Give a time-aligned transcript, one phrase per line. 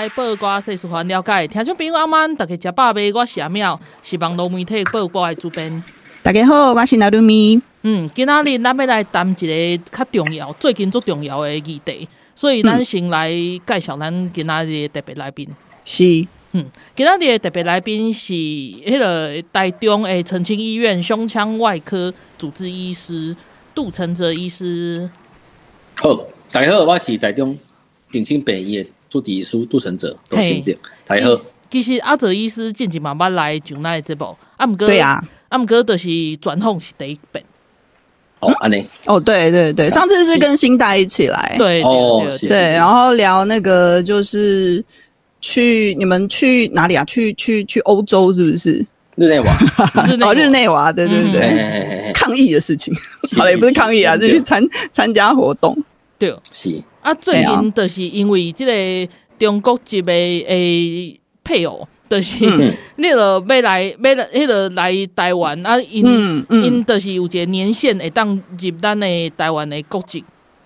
[0.00, 1.48] 拜的暗头啊，报挂新闻，互你知；报挂世事，互咱了解。
[1.48, 3.12] 听众朋友阿曼，大家食饱未？
[3.12, 5.82] 我是阿妙，是网络媒体报挂的主编。
[6.22, 7.60] 大家好，我是纳鲁咪。
[7.82, 15.48] 嗯，今仔日咱要来谈一个较重要、最近最重要的议题，所以咱先来介绍咱今仔日的特别来宾。
[15.84, 23.34] 是，嗯，今仔日的特别来宾是迄个台中的澄清医院胸腔外科主治医师
[23.74, 25.08] 杜承泽医师。
[25.96, 26.14] 好，
[26.52, 27.58] 大家好，我是台中
[28.12, 30.78] 澄清北医的主治医师杜承泽，都是对。
[31.04, 37.44] 大家好，其实阿哲医师近期慢慢来上咱的节目，啊，毋过，对啊，啊，毋过就是转访是第一遍。
[38.38, 38.86] 哦，安尼。
[39.04, 44.82] 哦，对对对，上次是跟新代一起来，对，哦，对，然后聊那个就是
[45.40, 47.04] 去你们去哪里啊？
[47.04, 48.84] 去去去欧洲是不是？
[49.16, 49.52] 日内瓦，
[50.22, 52.94] 哦，日内瓦，对对对，抗议的事情，
[53.36, 55.76] 好了，也不是抗议啊，是去参参加活动。
[56.16, 61.86] 对，是啊，最近就是因为即个中国籍的诶配偶。
[62.10, 62.44] 就是，
[62.96, 70.24] 你着要来要来，迄个来台湾啊，因因就是有一个年限会当入咱的台湾的国籍，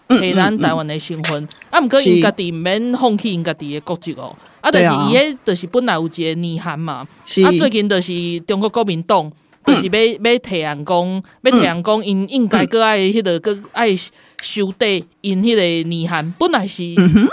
[0.08, 1.46] 摕咱台湾的身份。
[1.68, 4.34] 啊，毋过因家己毋免放弃因家己的国籍哦。
[4.62, 7.06] 啊，但是伊迄就是本来有一个内涵嘛。
[7.44, 9.30] 啊，最近就是中国国民党
[9.66, 13.94] 就是要要提案讲，要提案讲，因应该搁爱迄个搁爱
[14.44, 16.82] 修订因迄个年限，本来是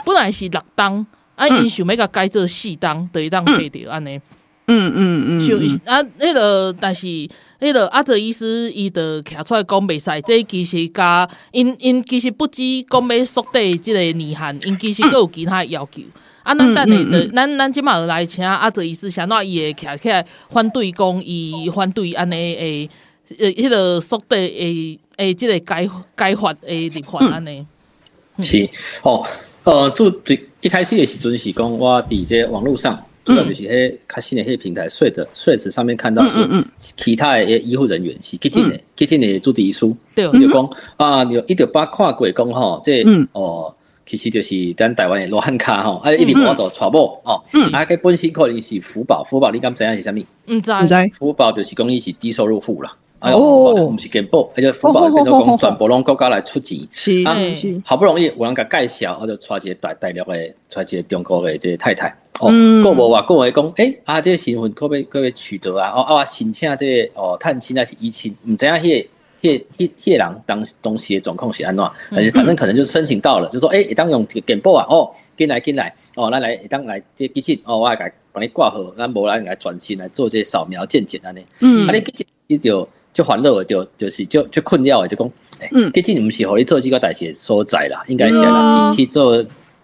[0.05, 1.05] 本来是六档。
[1.33, 4.19] 啊，因想要甲改做四当，得当配着安尼。
[4.67, 5.39] 嗯嗯嗯。
[5.39, 16.03] 就啊，迄个，但是迄个阿泽医师伊着徛出来讲袂使，这其实甲因因其实不止讲要缩短即个年限，因其实阁有其他要求。
[16.43, 22.89] 啊，咱等下着咱咱即马来请阿泽医师，啥那伊会徛起来反对讲伊反对安尼诶，
[23.39, 27.65] 呃，迄个速递诶诶，即个改改法诶立法安尼。
[28.41, 28.69] 是
[29.03, 29.25] 哦。
[29.63, 36.65] 呃，就最一开始的时阵是讲，我伫这网络上，主要就是迄较新的迄平台，Threads 上面看到是，
[36.97, 39.81] 其他的医护人员是急诊的，急诊的主治医师，
[40.15, 43.71] 就讲啊，有一条八看过讲吼，这哦，
[44.07, 47.37] 其实就是咱台湾的罗汉卡吼，啊，一直无法度传播哦，
[47.71, 50.17] 啊，佮本身可能是福保，福保你敢知影是啥物？
[50.47, 52.91] 毋知，毋知，福保就是讲伊是低收入户啦。
[53.21, 57.37] 哎呦，不是健保，而且福保变做讲全部拢国家来出钱， 是啊，
[57.85, 62.09] 好不容易有人甲介绍，我就带一个大大陆的，带一个中国的这个太太，
[62.39, 62.49] 哦，
[62.81, 82.89] 过无话过话讲，诶，啊，这个身份可不可以取得啊，哦啊，申请这个哦，探亲还是移亲，唔知影迄个迄迄迄人当当时的状况是安怎，但是反正可能就申请到了，就说诶，当用这个健保啊，哦，进来进来，哦，咱来当来这急诊，哦，我来甲帮你挂号，咱无来来转诊来做这扫描健检安尼，嗯，啊，你急诊你就。
[83.13, 85.31] 就烦恼的，就就是就就困扰的，就讲，
[85.71, 89.43] 嗯，毕竟毋是互你做这个代志所在啦，应该是啦去做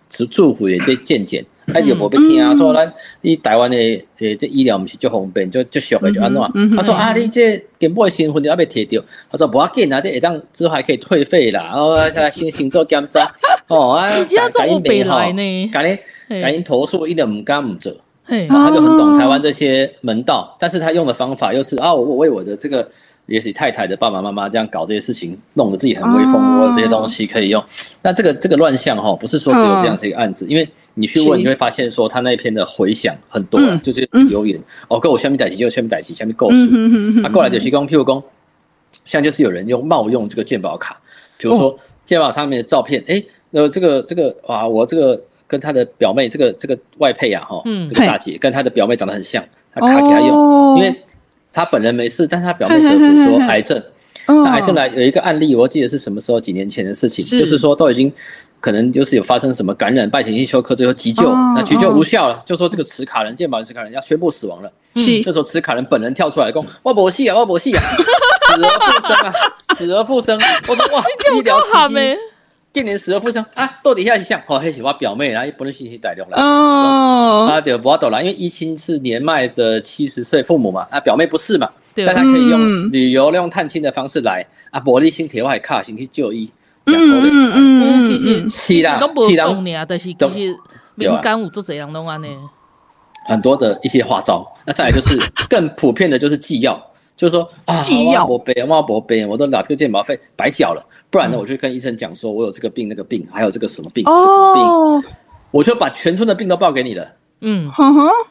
[0.10, 6.76] 祝祝福的这健检，啊，就无要听啊，说咱你台湾的诶这医疗毋是足方便，就就俗的就安怎？
[6.76, 12.00] 他说啊，你这根本的身份你还没摕到，他说无要紧啊，这下当之后还可以退费啦，哦，
[12.32, 13.30] 先先做检查，
[13.68, 14.10] 哦啊，
[14.54, 16.00] 赶紧备来呢，赶紧
[16.42, 17.94] 赶紧投诉，一点毋敢毋做，
[18.48, 22.90] 他就很懂台湾这些门道，但是他用的方法又是啊，我为我的这个。
[23.28, 27.64] 也许太太的爸爸妈妈这样搞这些事情，弄得自己很威风，我这些东西可以用。
[28.02, 36.58] 那这个这个乱象哈，不是说只有这样子一个案子，因为你去问，你会发现说他那一篇的回响很多，就是留言哦，跟我下面代起就下面代起，下面构述，
[37.22, 38.24] 啊，过来就是讲，譬如讲，
[39.06, 40.98] 像就是有人用冒用这个鉴宝卡，
[41.38, 49.44] 比如说健保上面的照片，哎，呃这个这个啊，我这个跟他的表妹，这个这个外配啊，哈，这个大姐跟他的表妹长得很像，
[49.74, 50.96] 他卡给他用，因为。
[51.58, 53.82] 他本人没事，但是他表妹得比如说癌症，
[54.30, 56.40] 那癌症来有一个案例，我记得是什么时候？
[56.40, 58.14] 几年前的事情，就是说都已经
[58.60, 61.24] 可能就是有发生什么感染，败血性休克，最后急救，
[61.56, 64.72] 那急救无效了，就说这个持卡人健保持卡人要宣布死亡了。
[64.98, 69.34] 是， 这时候持卡人本人跳出来说：“我没戏啊，我没戏啊，死而复生啊，
[69.76, 70.40] 死而复生。”
[70.70, 71.04] 我说：“哇，
[71.36, 72.18] 医疗奇迹。”
[72.78, 73.68] 今年死而复生啊！
[73.82, 77.48] 到底下是像哦，还是我表妹，然后不能信息带动了哦。
[77.50, 86.48] 啊，对，不要抖了，因为一亲是年迈的七十岁父母嘛，啊，表妹不是嘛，但他可以用旅游、用探亲的方式来啊，玻璃心铁外卡先去就医。
[86.86, 90.56] 嗯嗯嗯，其实是啦，都不讲呢，但是其实
[90.94, 92.28] 民间有做这样弄安呢，
[93.26, 94.46] 很多的一些花招。
[94.66, 95.20] 那再来就是
[95.50, 96.80] 更普遍的就是寄药，
[97.16, 105.12] 就是说啊，我要博杯，我要博杯，我都拿这个健保费白缴了，不然呢，我就跟医生讲说，我有这个病那个病，还有这个什么病，什么病，
[105.52, 107.08] 我就把全村的病都报给你了。
[107.42, 107.72] 嗯，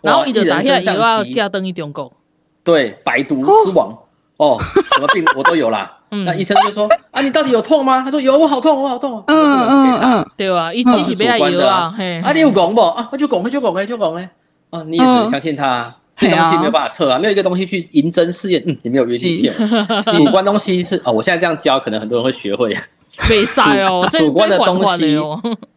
[0.03, 2.13] 然后一直打下又要加登一中狗，
[2.65, 3.97] 对，百毒之王
[4.37, 5.93] 哦，什么病我都有啦。
[6.25, 8.03] 那医生就说啊，你到底有痛吗？
[8.03, 9.23] 他说有，我好痛，我好痛。
[9.27, 11.93] 嗯嗯嗯，对啊，一直是被他有啊。
[12.23, 12.81] 啊，你有讲不？
[12.81, 14.29] 啊，我就讲，就讲，就讲嘞。
[14.71, 18.63] 啊，你也只能相信他， 这东西没有办法测啊，没有一个东西去银针试验。
[18.67, 19.55] 嗯，你没有约定片，
[20.15, 22.77] 主观东西是啊，我现在这样教，可能很多人会学会。
[23.31, 25.19] 没赛哦，主观的东西，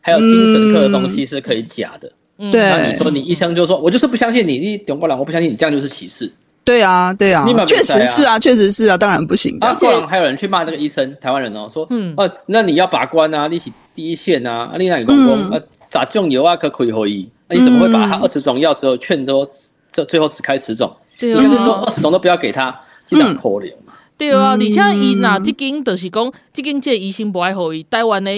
[0.02, 2.12] 还有精神科的东西是可以假的。
[2.52, 6.30] 对，那你说你医生就说，我就是不相信你，你中国人，我不相信你，这样就是歧视。
[6.66, 9.58] 对啊，对啊，确实是啊，确实是啊，当然不行。
[9.62, 15.60] 啊，过然还有人去骂那个医生，台湾人哦，说，嗯，哦，那你要把关啊，你起第一线啊，你那公公啊，
[15.90, 19.50] 咋种油啊，可可以可以，那你怎么会把他二十种药之后劝都，
[20.00, 20.90] 这最后只开十种？
[21.18, 22.74] 对啊，说二十种都不要给他，
[23.06, 23.94] 这样可怜嘛。
[24.18, 28.32] 对啊，而且伊那这间就是讲，这间这医生不爱好伊，台湾的。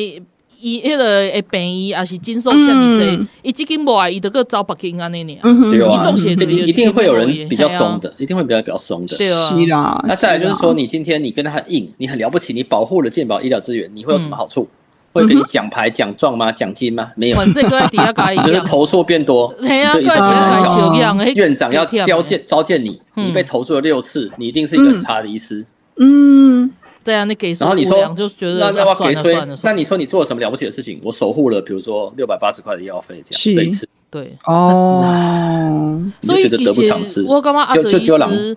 [0.63, 5.35] 伊迄个诶病医也是诊所这么多，伊至今无爱伊得个找北京安尼呢。
[5.41, 6.13] 对啊，
[6.67, 9.17] 一定会有人比较松的，一定会比较比较松的。
[9.17, 9.99] 对啊，是啦。
[10.07, 14.67] 那再来就是说，你今天你跟他很硬，你很了不起，你保护了健保医疗资源，你会有什么好处？
[15.13, 16.51] 会给你奖牌、奖状吗？
[16.51, 17.11] 奖金吗？
[17.15, 17.45] 没有。
[17.45, 19.53] 就是 投诉变多，
[21.35, 25.65] 院长要交见召见你，你被投诉了六次，你一定是一个很差的医师。
[25.97, 26.71] 嗯。
[27.03, 29.35] 对啊，你给然后你说就觉得那那我给谁？
[29.63, 31.01] 那你说你做了什么了不起的事情？
[31.03, 38.55] 我守护了，比如说六百八十块的药费，这样这一次对哦，所以其实我感觉阿德医师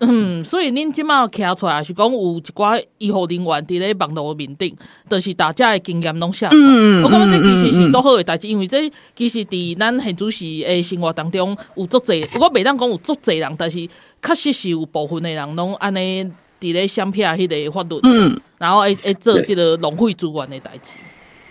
[0.00, 4.74] 嗯，所以恁即马徛出来是讲有一寡医护人员伫咧网络面顶，
[5.08, 6.48] 就是大家的经验拢写。
[6.52, 13.86] 嗯，我感觉这其实是做好的代志，因为这其实伫咱现主席诶生活当中有足侪，我袂当讲有足侪人，但是
[14.22, 16.30] 确实是有部分的人拢安尼。
[16.58, 20.88] 伫咧相片迄个法律，嗯，然后会会做即个浪费资源的代志，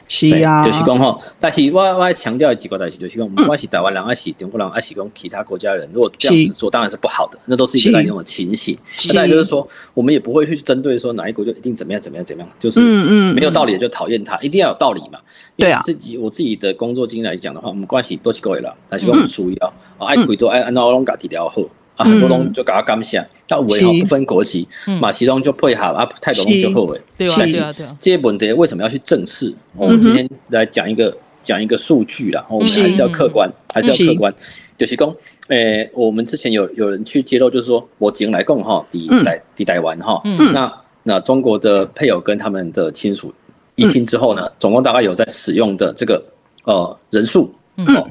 [0.07, 8.77] 是啊，就是讲吼，但是我我强调几个代志，就是讲，不管是台湾人还是中国人，还是讲其他国家人，如果这样子做，当然是不好的，那都是一个那种情形。
[9.13, 12.79] 那就是说，我们也不会去针对说哪一国就一定怎么样怎么样怎么样，就是
[13.33, 15.19] 没有道理的就讨厌他，一定要有道理嘛。
[15.57, 21.61] 对啊，自己我自己的工作经验来讲的话，我们关系都是够了，但是我们需要爱贵州爱按照拢家己调好。
[21.95, 24.67] 啊，很多东西就给他干下，他五位哈不分国籍，
[24.99, 27.01] 马其东就配合啊，泰国就后尾。
[27.17, 27.97] 对啊，对啊，对啊。
[28.01, 29.53] 这些问题为什么要去正视？
[29.75, 34.33] 我们今天来讲一个讲一个数据啦，我们还是要客观，还是要客观。
[34.77, 35.15] 就是讲，
[35.47, 40.21] 诶，我们之前有有人去揭露，就是说，我只来供哈，抵台抵台湾哈，
[40.53, 40.69] 那
[41.03, 43.33] 那中国的配偶跟他们的亲属
[43.75, 46.21] 一听之后呢，总共大概有在使用的这个
[46.65, 48.05] 呃人数，哦，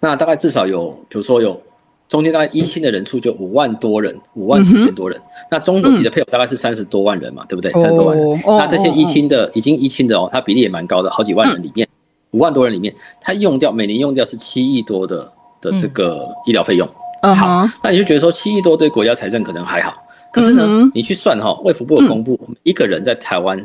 [0.00, 1.62] 那大概至少有，比如说有。
[2.08, 5.20] 中间大概依亲的人数就五万多人，五万四千多人。
[5.50, 7.70] 那中国籍的配偶大概是三十多万人嘛，对不对？
[7.72, 8.40] 三十多万人。
[8.46, 11.86] 那这些依亲的，已经依亲的哦，它比例也蛮高的，好几万人里面，
[12.30, 15.30] 五万多人里面，他用掉每年用掉是七亿多的
[15.60, 16.88] 的这个医疗费用。
[17.22, 19.92] 好，那你就觉得说七亿多对国家财政可能还好，
[20.32, 23.58] 可是呢，你去算哈，卫福部有公布，一个人在台湾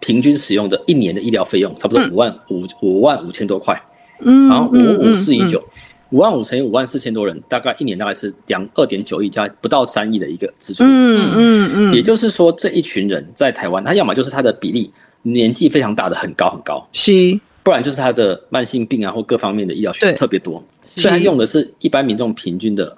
[0.00, 3.80] 平均使用的一年的医疗费用差不多五万五五万五千多块，
[4.18, 5.62] 然后五五四一九。
[6.10, 10.82] 五万五乘以五万四千多人，大概一年大概是两二点九亿加不到三亿的一个支出。
[10.84, 20.62] 嗯嗯嗯，也就是说，这一群人在台湾，他要么就是他的比例年纪非常大的很高很高，是，不然就是他的慢性病啊或各方面的医疗需求特别多，
[20.96, 22.96] 所以他用的是一般民众平均的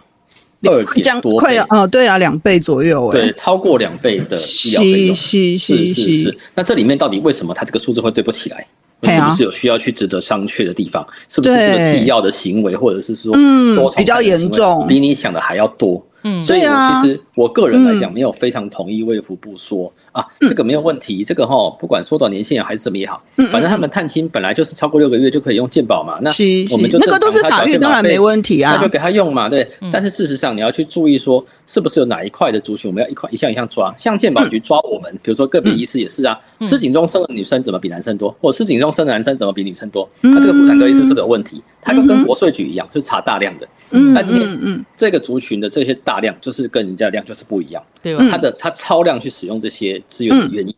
[0.63, 6.23] 二点多倍，快要哦，对啊，两倍左右，对，超过两倍的医疗费用，是是是。
[6.23, 6.39] 是。
[6.55, 8.67] 那这里面到底为什么他这个数字会对不起来？
[9.11, 11.07] 是不是有需要去值得商榷的地方？
[11.29, 13.33] 是不是这个纪要的行为，或者是说
[13.75, 16.05] 多重比较严重，比你想的还要多？
[16.25, 26.31] 嗯，所以我其实我个人来讲，没有非常同意卫福部说啊，这个没有问题，这个哈，不管缩短年限还是什么也好，反正他们探亲本来就是超过六个月就可以用健保嘛，那
[26.71, 29.67] 我们就那个都是法律，当然没问题啊，那就给他用嘛，对。
[29.91, 33.95] 但是事实上你要去注意说，是不是有哪一块的族群我们要一块一项一项抓？
[33.97, 40.09] 像健保局抓我们，比如说个别医师也是啊，失警中生的女生怎么比男生多，或失警中生的男生怎么比女生多？
[40.23, 41.63] 他这个妇产科医师是有问题？
[41.81, 43.67] 他就跟国税局一样，就是查大量的。
[43.91, 48.25] 嗯，那今天嗯，这个族群的这些大量，就是跟人家的量就是不一样，对吧？
[48.31, 50.75] 他的他超量去使用这些资源的原因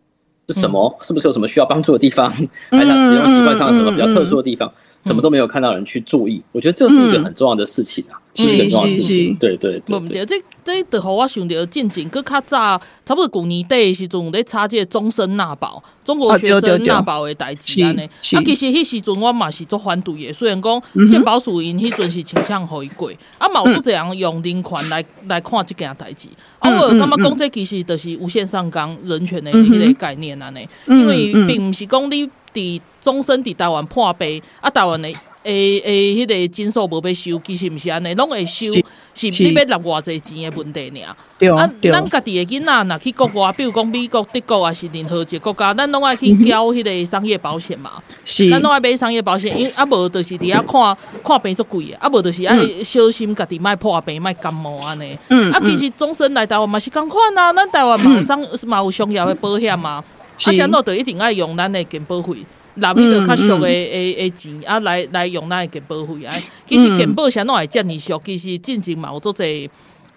[0.49, 0.95] 是什么？
[1.03, 2.31] 是不是有什么需要帮助的地方？
[2.71, 4.71] 还是他使用习惯上有什么比较特殊的地方？
[5.05, 6.43] 怎么都没有看到人去注意？
[6.53, 8.21] 我觉得这是一个很重要的事情啊。
[8.35, 18.01] 是是是，对对对，毋对，这这就互我想到进前，佮较早差不多旧年底的时阵，咧查这个终身纳保，中国学生纳保的代志安尼。
[18.03, 26.27] 啊，其实迄时阵我嘛是做反对的，虽然讲健保署因迄阵是倾向回归， 啊，嘛有这样用人权来来看即件代志。
[26.59, 35.09] 啊，我感觉讲这其实就是无限上纲人权的迄个概念安尼，因为并毋是讲你伫终身伫台湾破病，啊，台湾的。
[35.45, 38.73] 诶诶，迄个诊所无要收，其实毋是安尼，拢会收，
[39.15, 41.17] 是你要拿偌济钱的问题尔。
[41.39, 48.03] 对啊，咱家己的囡仔若去国外，比如讲美国、德国，啊是任何一个国家，咱拢爱去交迄个商业保险嘛。
[48.25, 55.17] 是，咱拢爱买商业保险，因啊无就是伫遐看看病足贵啊，啊无就是爱小心家己莫破病、莫感冒安尼。
[55.29, 60.05] 嗯，啊其实终身来台湾嘛是共款啊，咱台湾嘛有商嘛有商业的保险嘛，啊
[60.39, 62.39] 啥都得一定爱用咱的健保费。
[62.77, 66.35] 纳米的较俗的诶诶钱啊，来来用咱的健保费啊。
[66.67, 69.69] 其实健保啥拢会遮尔俗，其实进前嘛有足侪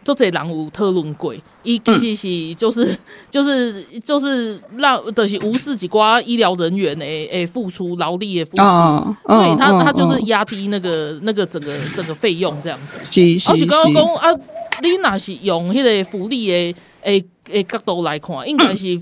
[0.04, 1.36] 足侪人有讨论过。
[1.64, 2.98] 伊其实是就是
[3.30, 8.64] 就是就是让就是无视一寡医疗人员诶诶付出劳力的付出，
[9.28, 12.98] 所以他他就是压低那个那个整个整个费用这样子。
[13.52, 14.32] 而且刚刚讲啊，
[14.82, 19.00] 你若是用迄个福利诶诶诶角度来看，应该是。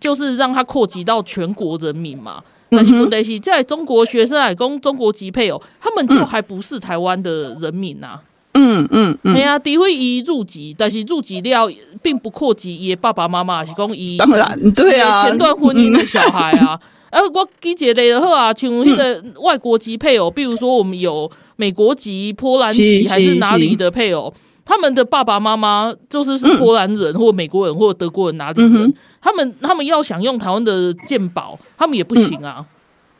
[0.00, 8.22] 就是让他扩及到全国人民嘛，但是问题是，在中国学生来讲，中国籍配偶，他们就还不是台湾的人民呐、啊。
[8.54, 11.70] 嗯嗯嗯，对啊，诋毁伊入籍，但是入籍了，
[12.02, 16.78] 并不扩及伊爸爸妈妈，是讲伊当然对啊，前段婚姻的小孩啊。
[17.10, 28.92] 呃 我记起来的话啊，像那个外国籍配偶，比如说我们有美国籍、波兰籍还是哪里的配偶，他们的爸爸妈妈就是是波兰人或美国人或德国人哪里人。
[29.20, 32.64] 他们他们要想用台湾的鉴宝，他们也不行啊。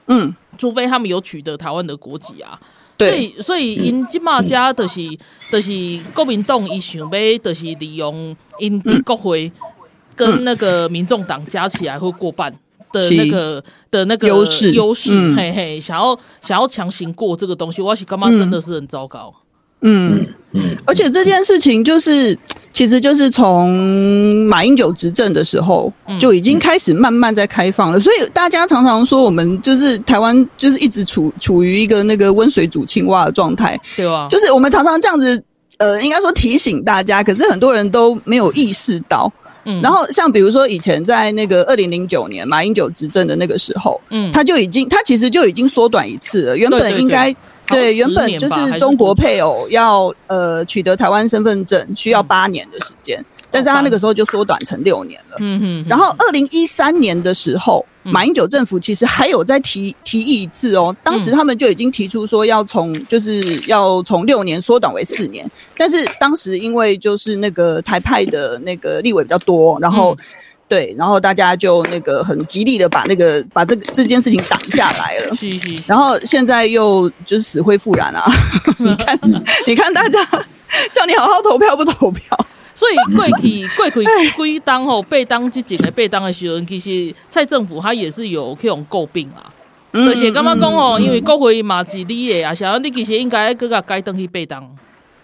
[0.07, 2.59] 嗯，除非他们有取得台湾的国籍啊。
[2.97, 5.01] 对，所以所以因即马家就是
[5.53, 5.71] 就是
[6.15, 9.53] 国民党伊想要就是利用因国会
[10.17, 12.53] 跟那个民众党加起来会过半
[12.93, 19.35] 的那个的那个优势优势，嘿嘿，想要想要强行过这个东西，我是感觉真的是很糟糕。
[19.83, 22.39] 嗯嗯，而且这件事情就是。
[22.79, 23.75] 其实就是从
[24.47, 35.43] 马英九执政的时候就已经开始慢慢在开放了，所以大家常常说我们就是台湾就是一直处处于一个那个温水煮青蛙的状态，对啊，就是我们常常这样子，
[35.79, 39.29] 呃，应该说提醒大家，可是很多人都没有意识到。
[39.65, 47.35] 嗯，然后像比如说以前在那个二零零九年马英九执政的那个时候，嗯，他就已经他其实就已经缩短一次了，原本应该。
[47.69, 55.37] 对，原本就是中国配偶要呃取得台湾身份证需要八年的时间，但是他那个时候就缩短成六年了。
[55.41, 55.85] 嗯嗯。
[55.89, 70.17] 然后二零一三年的时候，马英九政府其实还有在提提议一次哦，当时他们就已经提出说要从就是要从六年缩短为四年，但是当时因为就是那个台派的那个立委比较多，然后。
[70.69, 75.35] 对，然后大家就那个很极力的把那个把这个这件事情挡下来了，
[75.87, 78.31] 然后现在又就是死灰复燃啊！
[78.79, 79.19] 你看，
[79.67, 80.23] 你看大家
[80.93, 82.23] 叫你好好投票不投票，
[82.75, 89.49] 所以过去过去归当吼被当之前的被当的时候，其实蔡政府他也是有这种诟病啊，
[89.93, 94.63] 而且刚刚讲哦，因为国会嘛是你的啊，想要你其实应该搁个该登去被当。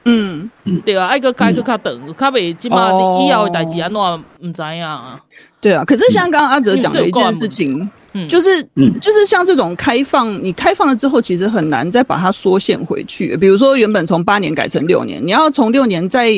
[0.05, 0.51] 嗯，
[0.85, 4.01] 对啊，爱个改个较长，较袂即马以后的代志安怎
[4.41, 5.21] 唔知啊？
[5.61, 13.37] 对啊，可是像刚刚阿哲讲的一件事情，嗯，就是，嗯，就是像这种开放，你开放了之后，其实很难再把它缩限回去。
[13.37, 16.29] 比如说，原本从八年改成六年，你要从六年再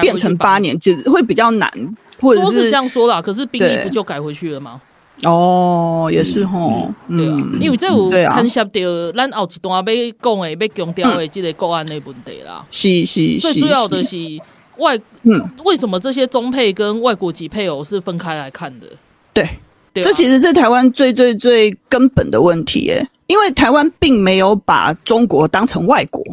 [0.00, 1.70] 变成八年，其实会比较难。
[2.20, 4.80] 或者是这样说啦，可是兵役不就改回去了吗？
[5.24, 9.84] 哦，也是吼，对啊，因为这有牵涉到咱后一段要
[10.22, 12.64] 讲的、要强调的这个国安的问题啦。
[12.70, 14.16] 是是是，最主要的是
[14.78, 18.86] 外，嗯，为什么这些中配跟外国籍配偶是分开来看的？
[19.34, 19.46] 对，
[20.02, 26.24] 这其实是台湾最最最根本的问题耶，因为台湾并没有把中国当成外国，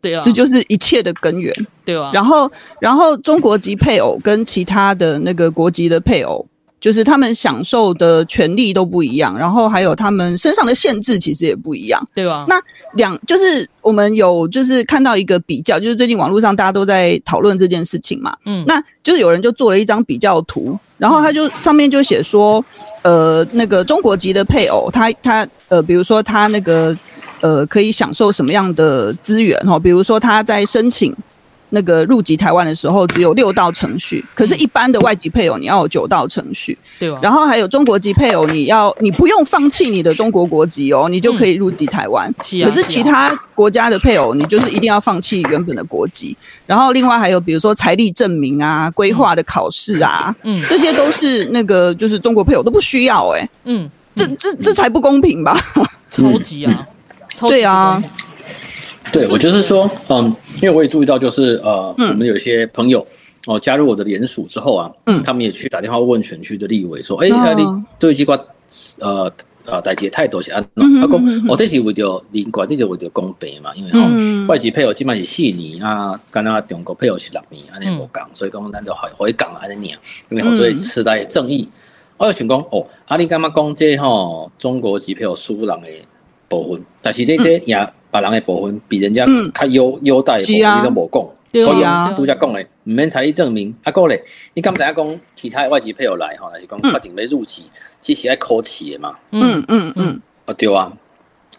[0.00, 2.10] 对啊，这就是一切的根源，对啊。
[2.12, 2.50] 然后，
[2.80, 6.44] 然后中国籍配偶跟其他的那个国籍的配偶。
[6.84, 12.44] 就是他们享受的权利都不一样，然后还有他们身上的限制其实也不一样，对吧？
[12.46, 12.60] 那
[12.92, 22.62] 两就是我们有就是看到一个比较，就是最近网络上大家都在讨论这件事情嘛，嗯，那就是有人就做了一张比较图，然后他就上面就写说，
[23.00, 26.94] 呃，那个中国籍的配偶，他他呃，比如说他那个
[27.40, 29.78] 呃，可以享受什么样的资源哈？
[29.78, 31.16] 比如说他在申请。
[31.74, 36.78] 那个入籍台湾的时候只有六道程序，可是，一般的外籍配偶你要有九道程序。
[37.00, 42.32] 对、嗯、然后还有中国籍配偶，你要你不用放弃你的中国国籍哦，你就可以入籍台湾。
[42.44, 42.68] 是啊。
[42.68, 46.36] 可是其他国家的配偶，你就是一定要放弃原本的国籍。
[46.64, 55.58] 然后另外还有比如说财力证明啊、规划的考试啊，嗯，这些都是那个就是中国配偶都不需要哎、欸，嗯，这这这才不公平吧？
[56.10, 56.86] 超级啊，
[57.36, 58.02] 超级对啊。
[59.14, 63.00] 对，我就是说，嗯，因为我也注意到，就是呃，嗯、我们有一些朋友
[63.46, 68.36] 哦、呃，加入我的联署之后啊，嗯，他们也去打电话问选区的立委说，哎、嗯，你这一句话，
[68.98, 69.32] 呃
[69.66, 71.00] 呃，代志态度是安怎？
[71.00, 79.96] 他讲，哦，这是为了邻国，这是为了公平嘛，因为吼、嗯、外籍配偶基本是四年啊，跟那中国配偶是六年，安尼无共，所以讲咱就回回港安尼念，
[80.28, 81.68] 因为好所以时代正义。
[82.16, 85.88] 我就想讲，哦，啊，你干嘛讲这吼中国籍配偶输人的
[86.48, 87.92] 部分，但是你这也。
[88.14, 93.74] 嗯把人的部分比人家较优优待的部分，你都无讲，所以拄则讲的，唔免财力证明。
[93.82, 94.22] 啊，过咧，
[94.54, 97.64] 你刚才讲其他外籍配偶来吼，还是讲确定要入籍，
[98.00, 99.16] 其实爱考试的嘛。
[99.32, 100.92] 嗯嗯嗯，啊对啊，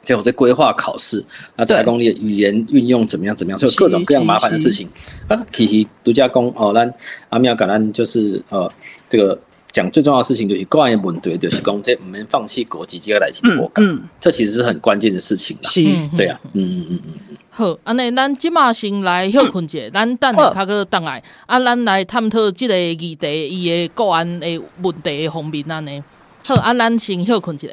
[0.01, 1.21] 最后在规划考试，
[1.57, 4.87] 啊再讲你的语言运用怎么样怎么样，所以各种各样麻烦的事情。
[5.27, 6.93] 啊，其实独家讲哦，咱
[7.27, 8.71] 阿妙甲咱就是呃
[9.09, 9.37] 这个。
[9.75, 15.57] 讲最重要的事情就是个人问题，就是讲这唔能放弃国籍，这个来去国港，这其实是很关键的事情。
[15.63, 15.83] 是，
[16.15, 17.37] 对啊，嗯嗯嗯嗯。
[17.49, 24.47] 好，安尼咱即马先来休困者，咱等下较个等来，啊，咱来探讨这个议题伊的个案的
[24.81, 26.01] 问题的方面安尼。
[26.45, 27.67] 好，啊，咱先休困一下。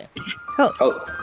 [0.58, 0.66] 好。
[0.66, 1.21] 好。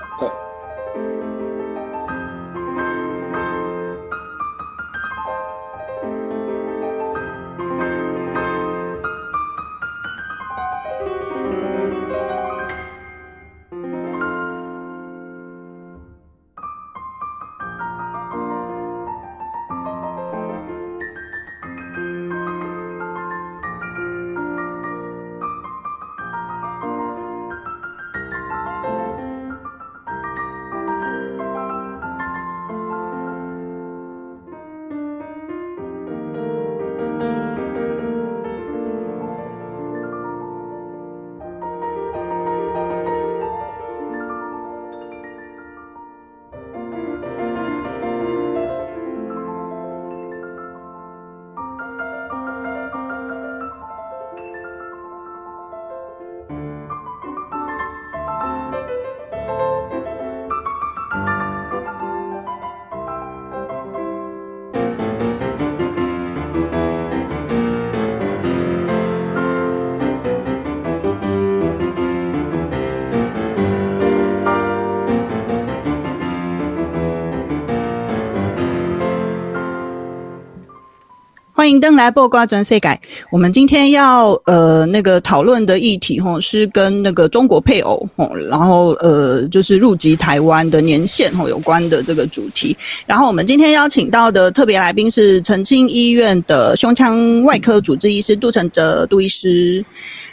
[81.69, 82.99] 欢迎登来播瓜转世界。
[83.29, 92.75] 我们今天要呃那个讨论的议题吼，是跟那个中国配偶吼，然后呃就是入籍台湾的年限吼有关的这个主题。
[93.05, 99.85] 然后我们今天邀请到的特别来宾是澄清医院的胸腔外科主治医师杜承哲杜医师。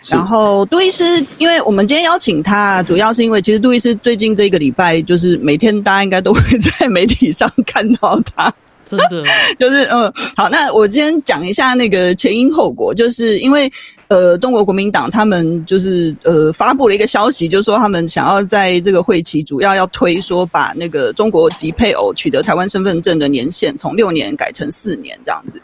[0.08, 8.50] 然后杜医师，因为我们今天邀请他，主要是因为其实杜医师最近这个礼拜就是每天大家应该都会在媒体上看到他。
[8.88, 9.24] 真的
[9.58, 13.70] 就是嗯，好，那我今天讲一下那个前因后果，就是因为。
[14.08, 25.60] 呃，中国国民党他们就是呃发布了一个消息，就是说他们想要在这个会期主要要推说把那个中国籍配偶取得台湾身份证的年限从六年改成四年这样子。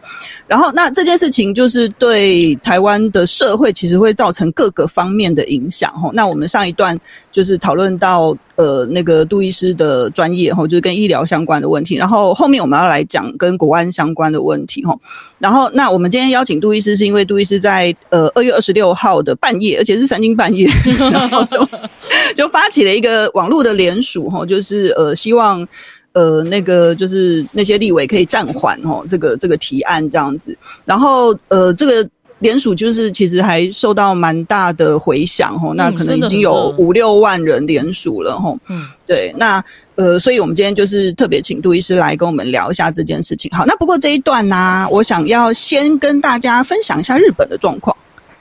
[0.48, 6.10] 然后那这件事情就是对台湾的社会其实会造成各个方面的影响齁。
[6.12, 6.98] 那我们上一段
[7.30, 11.94] 就是讨论到呃那个杜医师的专业齁，就是跟医疗相关的问题。
[11.94, 14.98] 然后后面我们要来讲跟国安相关的问题齁。
[15.38, 18.31] 然后那我们今天邀请杜医师是因为杜医师在呃。
[18.34, 20.68] 二月二十六号的半夜，而且是三更半夜，
[21.10, 21.68] 然后就
[22.36, 25.66] 就发起了一个网络的联署，哈，就是呃，希望
[26.12, 39.62] 呃那个就是那些立委可以暂缓哦，这个这个提案这样子，然后呃这个联署就是其实还受到蛮大的回响，哈，那可能已经有五六万人联署了，哈，嗯，对，那
[39.94, 43.50] 呃，所以我们今天就是特别请杜医师来跟我们聊一下这件事情。
[43.54, 47.96] 好，那不过这一段呢，啊，我想要先跟大家分享一下日本的状况。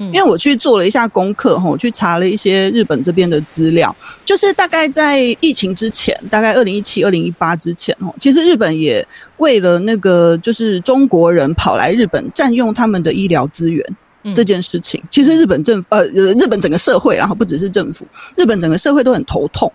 [0.07, 9.05] 因为我去做了一下功课，哈，我去查了一些日本这边的资料，就是大概在疫情之前，大概二零一七、二零一八之前，哈，其实日本也
[9.37, 13.85] 为了那个就是中国人跑来日本占用他们的医疗资源
[14.33, 19.71] 这件事情，其实日本政府呃，日本整个社会，然后不只是政府，日本整个社会都很头痛。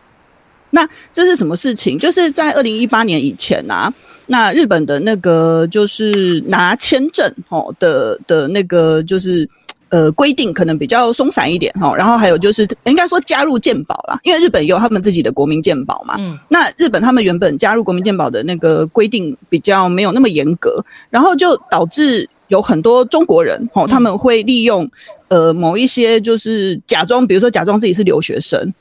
[0.70, 1.96] 那这是什么事情？
[1.96, 3.92] 就是在二零一八年以前啊。
[4.28, 9.48] 那日本的那个就是拿签证哦的的那个就是
[9.88, 11.94] 呃规定可能比较松散一点哈。
[11.96, 16.14] 然后还有就是应该说加入健保啦，因为日本有他们自己的国民健保嘛。
[16.18, 16.38] 嗯。
[16.48, 24.88] 那日本他们原本加入国民健保的那个规定比较没有那么严格，然后就导致有很多中国人哦他们会利用
[25.28, 28.72] 呃某一些就是假装，比如说假装自己是留学生。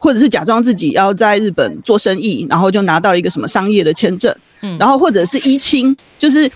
[0.00, 6.48] 或者是假装自己要在日本做生意，然后就拿到了一个什么商业的签证，嗯，然后或者是一清，就是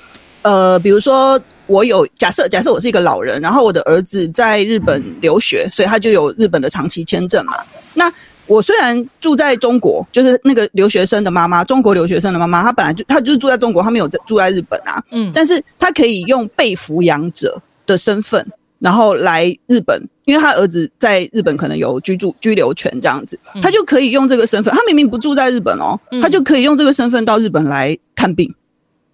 [0.43, 1.37] 呃，比如说
[1.73, 7.55] 我有假设，假设我是一个老人，然后我的儿子在日本留学，所以他就有日本的长期签证嘛。
[7.95, 8.13] 那
[8.47, 18.47] 我虽然住在中国，就是那个留学生的妈妈，中国留学生的妈妈，她本来就她就是住在中国，她没有在住在日本啊，嗯，但是她可以用被抚养者的身份。
[18.79, 24.75] 然后来日本，因为她儿子在日本可能有居住居留权这样子，她就可以用这个身份。
[24.75, 28.53] 她明明不住在日本哦，她就可以用这个身份到日本来看病。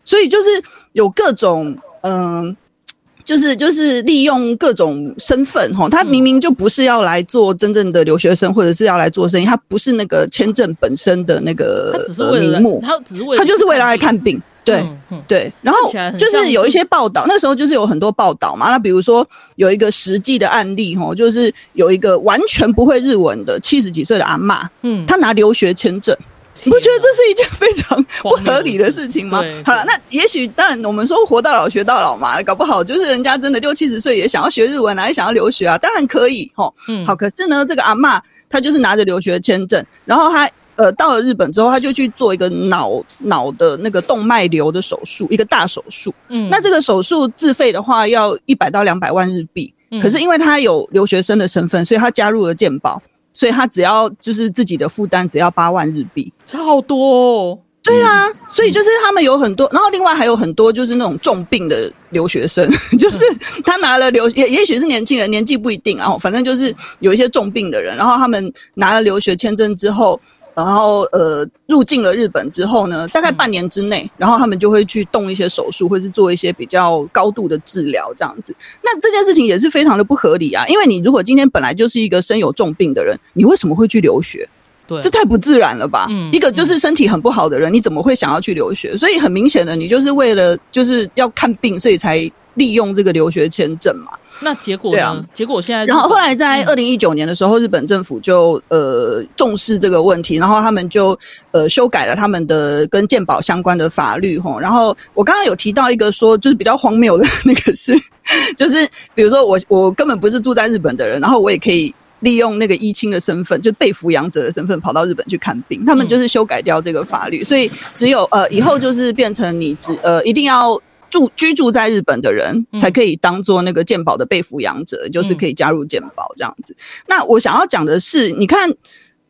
[0.04, 0.48] 所以就是
[0.92, 2.56] 有各种嗯，
[3.24, 5.88] 就是就是利用各种身份哈。
[5.88, 11.92] 他明明就不是要来做真正的留学生，或者是要来做生意，他不是那个签证本身的那个
[12.40, 14.40] 名目，他只是为了他就是为了来看病。
[14.64, 14.86] 对
[15.26, 18.68] 对，然后就是有一些报道，那时候就是有很多报道嘛。
[18.68, 26.24] 那比如说有一个实际的案例哈，就是有一个完全不会日文的七十几岁的阿嬷，嗯，她拿留学签证，你
[26.64, 29.42] 不觉得这是一件非常不合理的事情吗？
[29.64, 36.74] 好了，那也许当然我们说活到老学到老嘛，搞不好就是人家真的六七十岁也想要学日文啊，也想要留学啊，当然可以吼。
[36.88, 40.50] 嗯，好，可是呢，这个阿嬷她就是拿着留学签证，然后她。
[40.80, 46.14] 呃，到了日本之后，她就去做一个脑脑的那个动脉瘤的手术，一个大手术。
[46.28, 49.74] 嗯，那这个手术自费的话要一百到两百万日币。
[49.90, 53.02] 嗯，可是因为她有留学生的身份，所以她加入了健保，
[53.38, 57.58] 所以他只要就是自己的负担只要八万日币，差好多哦。
[57.84, 63.18] 对啊，所以就是他们有很多，然后另外还有很多就是那种重病的留学生， 就是
[63.64, 70.20] 他拿了留也也许是年轻人，年纪不一定，然后反正就是有一些重病的人，然后他们拿了留学签证之后。
[70.58, 78.52] 然后呃，入境了日本之后呢，大概半年之内，然后他们就会去动一些手术，或是做一些比较高度的治疗，这样子。
[78.82, 84.48] 那这件事情也是非常的不合理啊，因为你如果今天本来就是一个身有重病的人，你为什么会去留学？
[84.88, 86.08] 对，这太不自然了吧？
[86.10, 88.96] 嗯，一个就是身体很不好的人，你怎么会想要去留学？
[88.96, 94.17] 所以很明显的，你就是为了就是要看病，所以才利用这个留学签证嘛。
[94.40, 95.02] 那结果呢？
[95.02, 101.18] 啊、结果现在，然后后来在二零一九年的时候，嗯、日本政府就呃重视这个问题，然后他们就
[101.50, 104.58] 呃修改了他们的跟健保相关的法律吼。
[104.60, 107.92] 然后我刚刚有提到一个说，就是比较荒谬的那个是，
[108.56, 115.84] 就是比如说我我根本不是住在日本的人，然后我也可以利用那个医亲的身份，就被抚养者的身份跑到日本去看病。
[115.84, 120.80] 他们就是修改掉这个法律，嗯、所以只有呃以后就是变成你只呃一定要。
[121.10, 126.76] 住居住在日本的人才可以当做那个健保的被抚养者，嗯、就是可以加入健保这样子。
[127.06, 128.74] 那我想要讲的是，你看，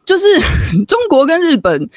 [0.05, 0.27] 就是
[0.87, 1.89] 中国跟日本。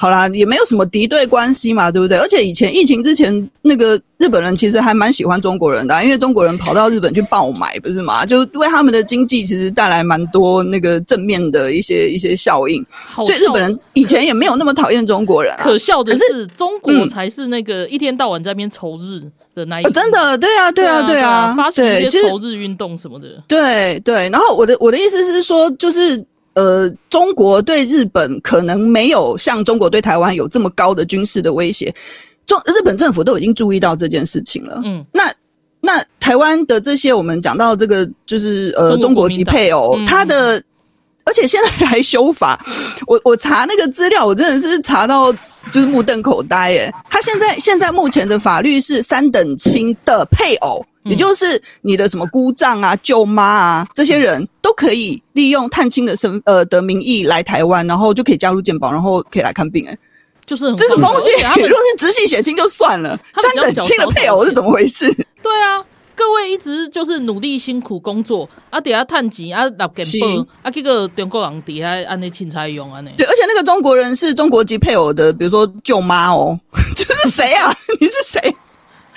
[0.00, 2.16] 好啦，也没有什么敌对关系嘛，对不对？
[2.16, 8.24] 而且以前疫情之前，那个日本人其实还蛮喜欢中国人的啊，因为中国人跑到日本去爆买，不是嘛？
[8.24, 12.82] 就为他们的经济其实带来蛮多那个正面的一些一些效应。
[13.14, 15.62] 所以日本人以前也没有那么讨厌中国人啊。
[15.62, 19.20] 可笑的是，中国才是那个一天到晚在那边仇日
[19.54, 19.90] 的那一个。
[19.90, 23.28] 真的，对啊，对啊，对啊，发起一些仇日运动什么的。
[23.46, 26.24] 对对，然后我的我的意思是说，就是。
[26.60, 31.94] 呃，中国对日本可能没有像中国对台湾有这么高的军事的威胁，
[32.46, 34.78] 中日本政府都已经注意到这件事情了。
[34.84, 35.32] 嗯，那
[35.80, 40.64] 那台湾的这些我们讲到这个就是呃中国籍配偶，他的、嗯、
[41.24, 42.62] 而且现在还修法，
[43.08, 45.32] 我我查那个资料，我真的是查到
[45.72, 46.92] 就是目瞪口呆耶。
[47.08, 50.84] 他现在现在目前的法律是三等亲的配偶。
[51.04, 59.92] 也就是你的什么姑丈啊、舅妈啊，这些人都可以利用探亲的身呃的名义来台湾，然后就可以加入健保，然后可以来看病、欸。
[59.92, 59.98] 哎，
[60.44, 61.30] 就是这种东西，
[61.62, 65.10] 如果是直系血亲就算了，三等亲的配偶是怎么回事？
[65.42, 65.82] 对啊，
[66.14, 73.10] 各位一直就是努力辛苦工作啊，底下探亲啊，拿健保啊，这个中国人底下按那青菜用啊，呢。
[73.16, 76.60] 对，而且那个中国人是中国籍配偶的，比如说舅妈哦，
[76.94, 77.72] 这是谁啊？
[77.98, 78.54] 你是谁？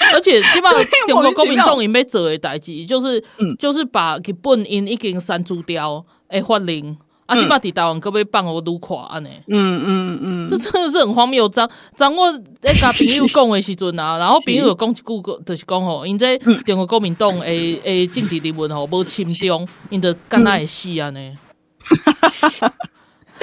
[0.13, 9.29] 而且基本上中国国民党因要做的代志，就是、嗯、就是把日本因已经删除掉诶法令，啊，基本上在台湾可不可以办我撸垮安尼？
[9.47, 11.47] 嗯嗯嗯，这真的是很荒谬。
[11.49, 21.19] 张张我在跟朋友讲的时阵啊，然后朋友有讲一句，就是讲吼，因这中国国民党诶诶政治人物吼无亲中，因得干那会死安呢？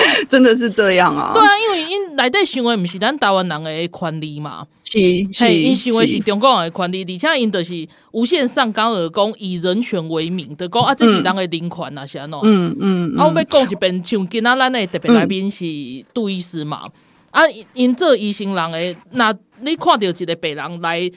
[0.28, 1.32] 真的是这样啊。
[1.34, 4.98] 对啊，因为因内底想的不是咱台湾人的权利嘛，是
[5.32, 12.38] 是，嘿，因想的是中国人的权利，而且因就是无限上纲而讲，以人权为名的讲啊，这是咱的人权啊，是安怎？
[12.42, 15.64] 嗯嗯，啊，我要讲一遍，像今仔咱的特别来宾是
[16.12, 16.88] 杜医师嘛，
[17.30, 17.42] 啊，
[17.74, 21.10] 因这医生人诶，那你看到一个白人来。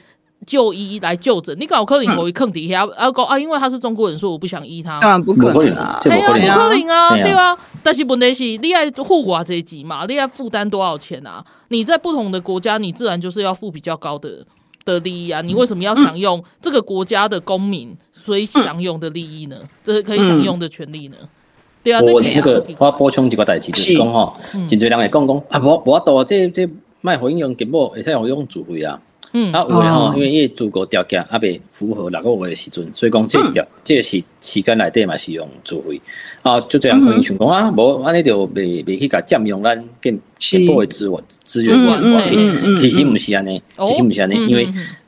[0.46, 7.56] 就医来就诊，你搞可能会坑底下，啊，啊，因为他是中国人，说我不想医他，当然不可能啊，对啊，不可能啊，对啊。
[7.82, 11.44] 但是问题是，你爱护我这一级嘛，你爱负担多少钱啊？
[11.68, 14.44] 你在不同的国家，你自然就是要付比较高的
[14.84, 15.42] 的利益啊。
[15.42, 19.56] 你为什么要享用这个国家的公民所以享用的利益呢？
[19.84, 21.16] 这是可以享用的权利呢？
[21.82, 24.32] 对啊，我这个我补充一个代志，就是讲哈，
[24.66, 26.66] 真侪人会讲讲啊，无无多，这这
[27.02, 28.98] 卖回应用根本会使用用主费啊。
[29.34, 36.00] 嗯，啊，有诶吼，因为伊足够条件啊，未符合六个月诶时阵，所以讲这条这个时时间内底嘛是用自费
[36.42, 42.00] 啊，就这样可以想讲啊，无安尼就未未去甲占用咱健健保诶资源资源关
[42.80, 44.66] 其实毋是安尼，其实毋是安尼，因为。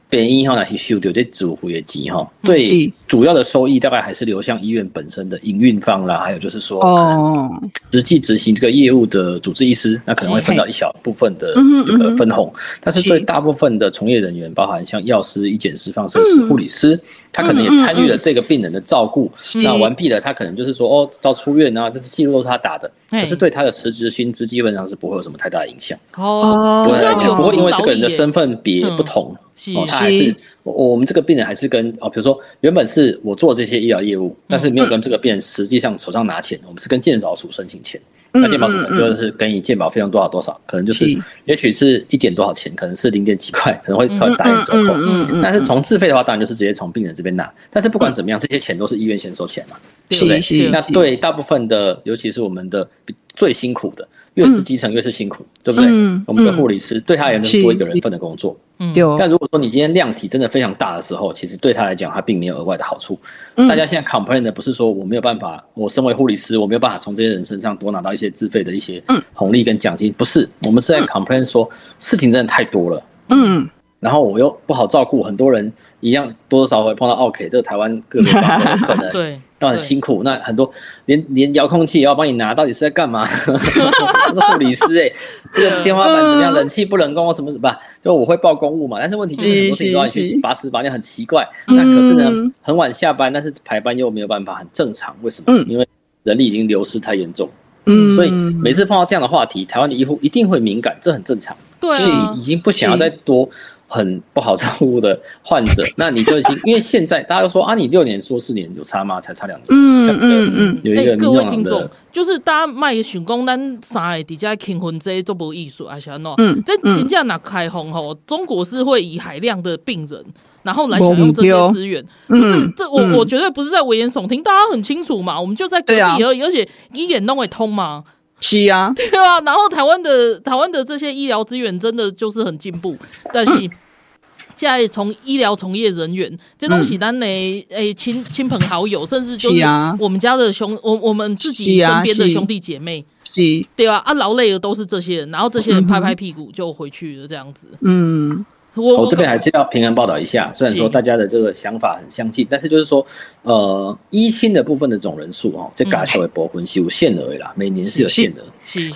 [0.09, 7.51] 便宜哈，那些收掉这自费的钱哈，对，主要的收益大概还是流向医院本身的营运方啦，还有就是说，哦，
[7.90, 16.99] 实际执行这个业务的主治医师，那可能会分到一小部分的这个分红，但是对大部分的从业人员，包含像药师、医检师、放射师、护理师，
[17.33, 19.31] 他可能也参与了这个病人的照顾，
[19.62, 29.37] 那完毕了，他可能就是说，哦，到出院啊，这些记录都是他打的，可是对他的辞职薪资基本上是不会有什么太大的影响，哦，对，不会因为这个人的身份别不同。
[29.75, 38.01] 哦，他还是我我们这个病人还是跟哦，比如说原本是我做这些医疗业务，但是没有跟这个病人实际上手上拿钱，我们是跟健保署申请钱，
[38.33, 41.07] 那健保署就是给你健保费用多少多少，可能就是
[41.47, 44.95] 也许是一点多少钱，可能是零点几块，可能会稍微打点折扣，
[45.42, 49.77] 但是从自费的话，当然就是直接从病人这边拿，但是不管怎么样，这些钱都是医院先收钱嘛，
[50.09, 50.69] 对不对？
[50.69, 52.87] 那对大部分的，尤其是我们的
[53.35, 54.07] 最辛苦的。
[54.37, 55.90] 越是基层越是辛苦，嗯、对不对？
[55.90, 58.57] 嗯、我们的护理师、嗯、对他也能多一个人份的工作。
[58.79, 63.18] 嗯，但如果说你今天量体真的非常大的时候，其实对他来讲，他并没有额外的好处。
[63.55, 71.68] 嗯、大家现在 complain 的不是说我没有办法，我身为护理师，我没有办法从这些人身上多拿到一些自费的一些红利跟奖金，不是，我们是在 complain 说
[71.99, 73.03] 事情真的太多了。
[73.31, 73.66] 嗯，
[74.01, 79.40] 然后我又不好照顾，很多人一样多多少少会碰到 OK，这个台湾各个方可能 对。
[79.59, 80.71] 那很辛苦，那很多
[81.07, 83.27] 连连遥控器也要帮你拿，到底是在干嘛？
[83.47, 83.59] 我
[84.35, 85.14] 是护理师哎、欸，
[85.55, 86.53] 这个天花板怎么样？
[86.53, 87.75] 冷气不冷宫什么什么？
[88.05, 91.47] 就我会报公务嘛，但是问题就是很多事情都要去拔屎拔尿，很奇怪。
[91.69, 95.16] 那可是呢，很晚下班，但是排班又没有办法，很正常。
[95.23, 95.57] 为什么？
[95.69, 95.88] 因为
[96.23, 97.49] 人力已经流失太严重。
[97.87, 101.57] 嗯，所以每次碰到这样的话题，台湾的医护一定会敏感，这很正常。
[101.81, 103.49] 对，所以已经不想要再多。
[103.88, 109.20] 很不好照顾的患者，那你就已经因为现在大家都说啊，你六年说四年有差吗？
[109.20, 109.66] 才差两年。
[109.70, 110.81] 嗯嗯嗯。
[110.83, 116.33] 有一个各位听众，就是大家卖想讲咱三个底下结婚这都无艺术啊，是安怎？
[116.38, 116.62] 嗯。
[116.66, 118.12] 这真正哪开放吼？
[118.27, 120.25] 中国是会以海量的病人，
[120.62, 122.05] 然后来享用这些资源。
[122.29, 122.72] 嗯。
[122.77, 125.40] 这我我绝对不是在危言耸听，大家很清楚嘛。
[125.40, 128.03] 我们就在隔壁而已，而且医院弄会通嘛。
[128.40, 132.96] 是啊，对啊，然后台湾的台湾的这些医疗资源真的就是很进步，
[133.33, 133.53] 但是
[134.57, 139.62] 现在从医疗从业人员这东西，咱的诶亲亲朋好友，甚至就是
[139.99, 143.42] 我们家的兄，我我们自己身边的兄弟姐妹，是，
[143.75, 148.44] 对啊，啊劳累的都是这些人，然后这些人拍拍屁股就回去了，这样子，嗯。
[148.77, 153.05] 我，我这边还是要平衡报道一下，虽然说大家的这个想法很相近，是但是就是说，
[153.43, 158.43] 呃，一亲的部分的总人数哦，这嘎小的部分是有限额啦，每年是有限额，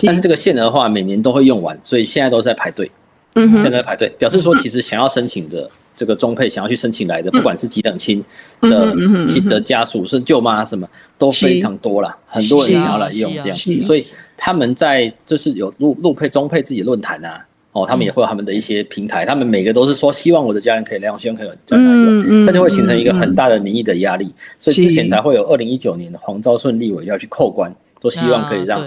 [0.03, 2.89] 但是这个限额的话，每年都会用完，所以现在都在排队，
[3.33, 8.23] 嗯，现在在排队，表示说其实想要申请的这个中配，想要去申请来的，不管是几等亲
[8.61, 8.93] 的
[9.27, 14.05] 亲的家属，是舅妈什么，都非常多啦，很多人想要来用这样子，所以
[14.37, 17.43] 他们在就是有陆陆配中配自己的论坛啊。
[17.73, 28.81] 哦，他们也会有他们的一些平台，他们每个都是说希望我的家人可以来用，希望可以有家人来用，那就会形成一个很大的民意的压力，所以之前才会有二零一九年的黄昭顺立委要去扣关，都希望可以让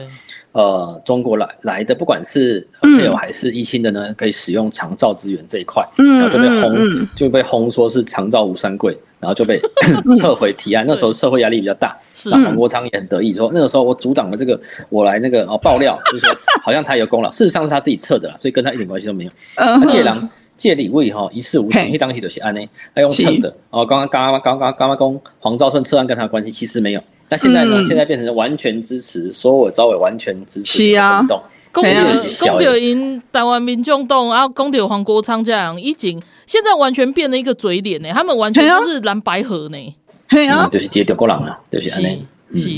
[0.54, 8.98] 呃中国来来的不管是配偶还是一亲的呢，可以使用长照资源这一块，然后就被轰就被轰说是长照吴三桂。
[9.20, 9.58] 然后就被
[10.20, 19.30] 撤回提案，那时候社会压力比较大，那黄国昌也很得意说，那个时候我组长的这个，我来那个哦爆料，就是说好像他有功劳，事实上是他自己撤的啦，所以跟他一点关系都没有。
[19.56, 23.54] 他借狼借李位哈，一事无成，一当起就是安内，他用蹭的。
[23.70, 27.84] 哦，刚刚刚刚刚刚刚刚讲黄昭顺撤案跟他关系其实没有，那现在呢？
[27.88, 31.40] 现在变成完全支持，所有招委完全支持运动。
[31.72, 36.22] 讲到讲到因台湾民众党啊，讲到黄国昌这样已经。
[36.46, 39.94] 现在完全变了一个嘴脸呢，他们完全就是蓝白合呢，
[40.28, 42.22] 对啊，就是接中国人啊，就是安尼，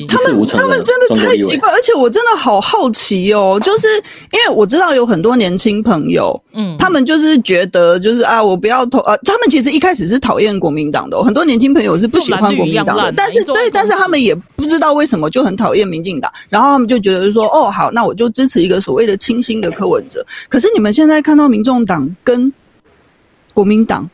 [0.08, 3.86] 他们他们真的太奇怪，而且我真的好好奇哦，就是
[4.32, 20.24] 因为我知道有很多年轻朋友，嗯，他们就是觉得就是啊，我不要投啊，他们其实一开始是讨厌国民党的，很多年轻朋友是不喜欢国民党的，但是对，但是他们也不知道为什么就很讨厌民进党，然后他们就觉得说，哦，好，那我就支持一个所谓的清新的柯文哲。
[20.48, 22.52] 可是你们现在看到民众党跟
[23.52, 24.08] 国民党。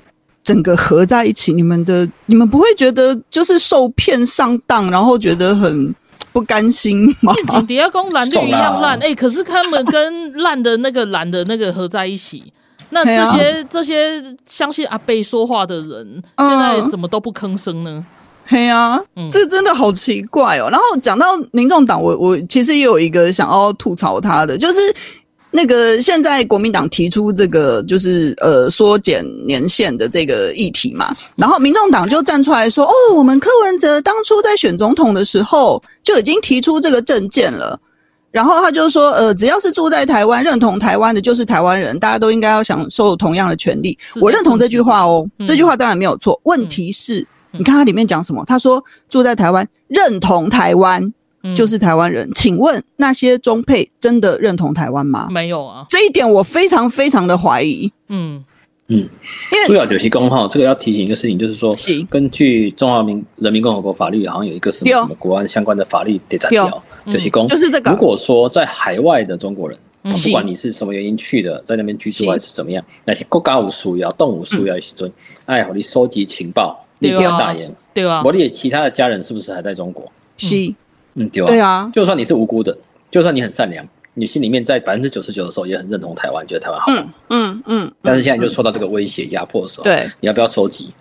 [0.45, 5.95] 整个合在一起，你们的你们不会觉得就是受骗上当，然后觉得很
[6.33, 7.33] 不甘心吗？
[7.67, 12.43] 底下公蓝绿一样烂，哎、欸，可是他们跟烂的那个蓝的那个合在一起，
[12.91, 18.05] 那这些、啊、这些相信阿贝说话的人，现在怎么都不吭声呢？
[18.45, 20.69] 嘿啊，嗯、这真的好奇怪哦。
[20.71, 24.81] 然后讲到民众党，我我其实也有一个想要吐槽他的，就是。
[25.55, 37.79] 那个现在国民党提出这个就是呃缩减年限的这个议题嘛，然后民众党就站出来说，哦，我们柯文哲当初在选总统的时候就已经提出这个政见了，
[38.31, 43.97] 然后他就说，呃，只要是住在台湾、认同台湾的，就是台湾人，大家都应该要享受同样的权利。
[44.23, 46.41] 我认同这句话哦，这句话当然没有错。
[46.45, 48.43] 问题是，你看他里面讲什么？
[48.47, 51.13] 他说住在台湾，认同台湾。
[51.55, 55.29] 就是台湾人，请问那些中配真的认同台湾吗？
[55.31, 57.91] 没有啊，这一点我非常非常的怀疑。
[58.09, 58.45] 嗯。
[58.89, 61.75] 嗯，因为主要九七公号，这个要提醒一个事情，就是说，
[62.11, 67.93] 根据中华民人民共和国法律，好像有一个什么什么国安相关的法律得斩掉九七公，就是这个。
[67.93, 75.11] 如果说在海外的中国人，不管你是什么原因去的，在那边居住还是怎么样，那些国家有需要，动物需要一些尊，
[75.47, 80.11] 哎，你收集情报，你不要大言，对啊，我的其他的家人是不是还在中国？
[80.37, 80.75] 是。
[81.15, 82.77] 嗯，对啊，对啊，就算你是无辜的，
[83.11, 86.87] 就算你很善良，你心里面在百分之九十九的时候也很认同台湾，觉得台湾好。
[86.89, 87.93] 嗯嗯嗯。
[88.03, 90.93] 但是现在就受到这个威胁压迫的时候，对，你要不要收集？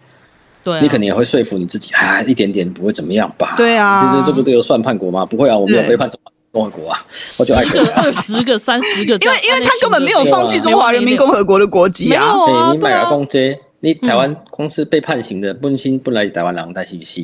[0.64, 3.56] 对，你肯定也会说服你自己，哎，一点点不会怎么样吧？
[3.58, 5.26] 对啊，这这不这个算叛国吗？
[5.26, 7.04] 不会啊，我没有背叛中华共和国啊，
[7.40, 7.82] 我就爱国。
[7.96, 12.34] 二十个、三十个，因为因为他根本没有放弃中华人民共和国的国籍啊。
[12.46, 13.58] 对，你买了公街。
[13.84, 17.22] 你台湾公司被判刑的，本身本来台湾人，但是是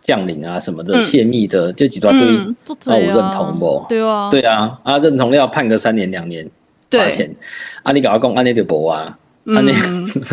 [0.00, 2.28] 将领啊什么的泄密的，这几段对，
[2.84, 3.84] 那我认同不？
[3.88, 6.48] 对啊，对啊，啊认同要判个三年两年
[6.90, 7.34] 罚钱，
[7.82, 9.72] 啊你搞我讲安尼就博啊，安尼。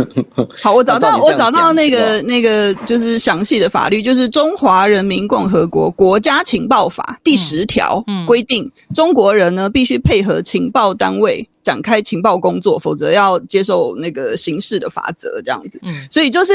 [0.61, 11.49] 好，我找到 我找到那个那个就是详细的法律，就是《中华人民共和国国家情报法》第十条规定，中国人呢必须配合情报单位。
[11.63, 15.79] 展开情报工作，否则要接受那个刑事的法则，这样子。
[15.83, 16.53] 嗯，所以就是，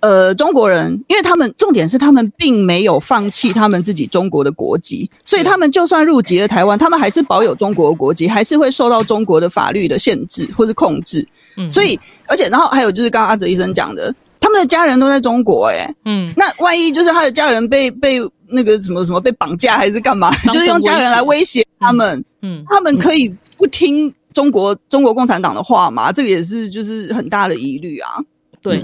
[0.00, 11.26] 呃，中国人，因为他们重点是他们并没有放弃他们自己中国的国籍，所以他们就算入籍了台湾，他们还是保有中国的国籍，还是会受到中国的法律的限制或是控制。
[11.56, 22.64] 嗯，所以而且然后还有就是刚刚阿哲医生讲的，他们的家人都在中国，欸，诶嗯，那万一就是他的家人被被那个什么什么被绑架还是干嘛，就是用家人来威胁他们，嗯，嗯。
[22.68, 24.12] 他们可以不听。
[24.32, 28.18] 中国中国共产党的话嘛，这个也是就是很大的疑虑啊。
[28.60, 28.82] 对，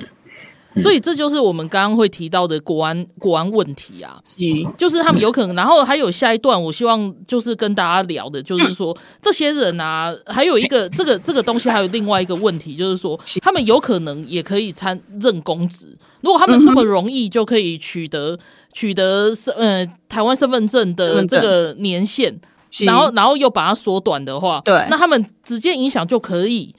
[0.82, 4.20] 所以这就是我们刚刚会提到的国安国安问题啊。
[4.38, 15.86] 嗯，就是他们有可能，然后还有下一段，我希望就是跟大家聊的，就是说 这些人啊，还有一个这个这个东西，还有另外一个问题，就是说他们有可能也可以参任公职。
[16.20, 18.36] 如果他们这么容易就可以取得
[18.72, 22.40] 取得身呃台湾身份证的这个年限。
[22.84, 26.74] 然后，然后又把它缩短的话，对，那他们直接影响就可以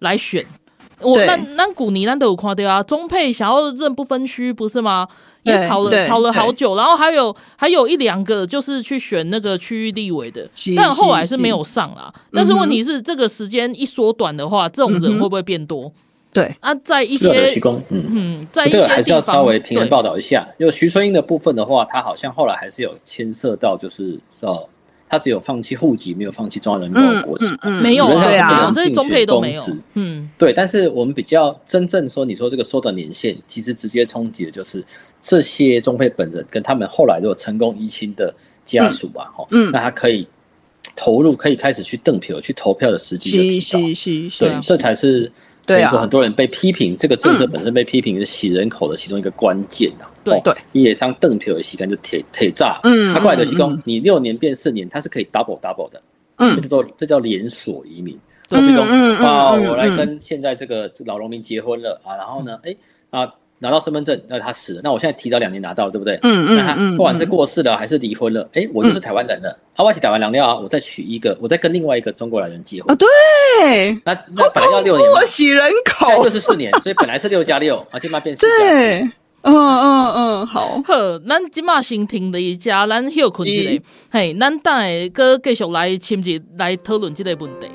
[0.00, 0.44] 来选。
[1.00, 5.06] 我那那古尼兰都有夸掉啊，中配想要认不分区，不是吗？
[5.44, 10.46] 也吵了吵了好久，然后还有还有一两个就是去选那个区域立委的，
[10.76, 12.12] 但后来是没有上啦。
[12.32, 15.90] 但是问题是，这个时间一缩短的话，这种人会不会变多？
[16.32, 17.28] 对啊，在一些
[17.88, 20.46] 嗯嗯，在一些这个还是要稍微平衡报道一下。
[20.58, 24.68] 就徐春英的部分的话，他好像后来还是有牵涉到，就是哦。
[25.08, 29.62] 他只有放弃户籍，没有放弃中华人民共和国籍，嗯嗯嗯、没有对啊，这些中配都没有。
[29.94, 30.52] 嗯，对。
[30.52, 34.84] 但是我们比较真正说，你说这个缩短年限，其实直接冲击的就是
[35.22, 40.26] 这些中配本人跟他们后来如果成功移亲的家属啊，哈、嗯，那他可以
[40.94, 43.78] 投入，可以开始去登票、去投票的时机的提高。
[44.38, 45.30] 对，这才是。
[45.66, 50.06] 对啊，很多人被批评，这个政策本身被批评是洗人口的其中一个关键呐。
[50.30, 52.80] 对对，也像邓皮尔洗干就铁铁炸。
[52.84, 56.00] 嗯，他过来就提供，你六年变四年，他是可以 double double 的。
[56.36, 58.18] 嗯，这叫这叫连锁移民。
[58.50, 62.74] 嗯嗯啊，我来跟现在这个老农民结婚了啊，然后呢，哎
[63.10, 63.32] 啊。
[63.60, 66.14] 拿到身份证，那他死了，那我现在提早两年拿到，对不对？
[66.22, 69.50] 嗯嗯，那他不管是过世了还是离婚了，哎，我就是台湾人了。
[69.74, 72.94] 啊，我是台湾人了啊，我再娶一个，我再跟另外一个中国来人结婚。
[72.94, 74.00] 啊，对。
[74.04, 79.12] 那那本来要六年，我洗人口，就是四年，所以本来是六加六，啊，现在变四加四。
[79.42, 80.82] 嗯嗯嗯，好。
[80.84, 83.82] 好，咱即马先停了一下，咱休困一下。
[84.10, 87.68] 嘿，咱等下搁继续来深入来讨论这个问题。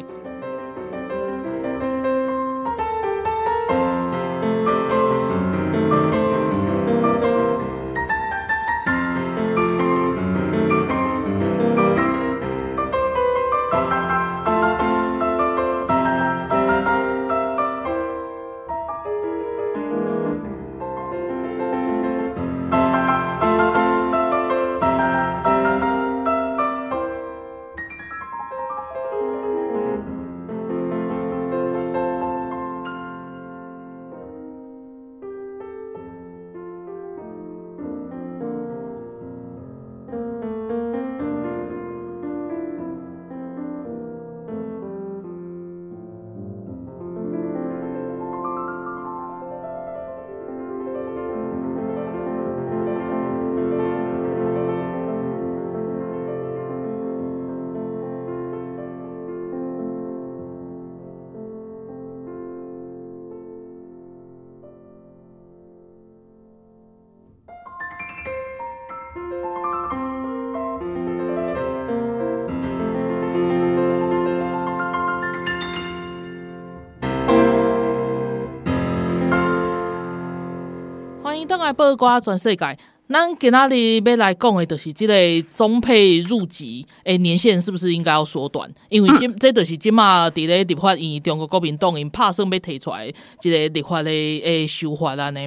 [81.64, 88.70] 当然，八卦全世界，咱今仔日要来讲的，就是这个中配入籍诶年限是不是应该要缩短？
[88.90, 95.40] 因为今、嗯、这就是今嘛伫咧立法院，中国国民党因拍算要提出来一个立法的诶修法案呢。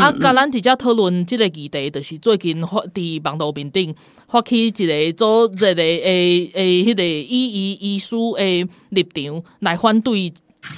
[0.00, 3.94] 啊，甲咱直接讨论这个议题，就是最近发伫网络面顶
[4.26, 10.32] 发起一个做这个诶诶迄个异议医师诶立场来反对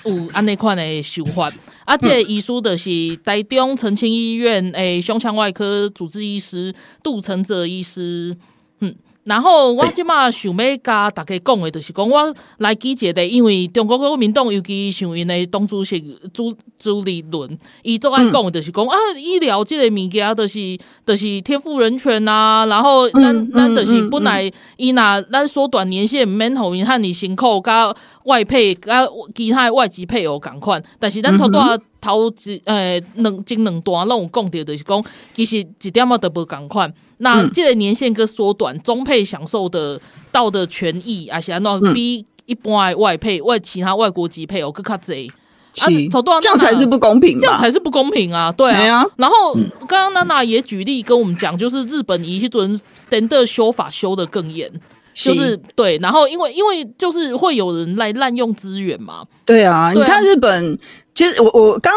[0.05, 1.51] 有安尼款的修法。
[1.85, 6.73] 啊，这个医师就是台中澄清医院诶胸腔外科主治医师
[7.03, 8.37] 杜承泽医师，
[8.81, 27.95] 嗯，然后我即马想要甲大家讲的，就是讲我来记者的，因为中国国民党尤其像因的党主席朱朱立伦，伊做爱讲的，就是讲啊，医疗这个物件，就是就是天赋人权呐、啊，然后咱咱就是本来伊若咱缩短年限，免互因汉你辛苦甲。
[28.25, 29.05] 外配啊，
[29.35, 35.05] 其他的外籍配偶共款，但是咱头段头一诶两前两段拢有讲到，就是讲
[35.35, 36.93] 其实一点仔都无共款。
[37.19, 40.01] 那这个年限个缩短，中配享受的
[40.31, 45.31] 到的权益，而且安怎比一般的外配外其他外国籍配偶更较侪。
[45.79, 48.53] 啊，头段这样才是不公平，这样才是不公平啊！
[48.53, 49.07] 对啊。
[49.17, 49.55] 然后
[49.89, 54.71] 刚刚娜娜也举例跟我们讲，就是日本一些准等的修法修的更严。
[55.15, 59.23] 就是对，然后因为因为就是会有人来滥用资源嘛。
[59.45, 60.79] 对啊，你看日本，
[61.15, 61.93] 其实我我刚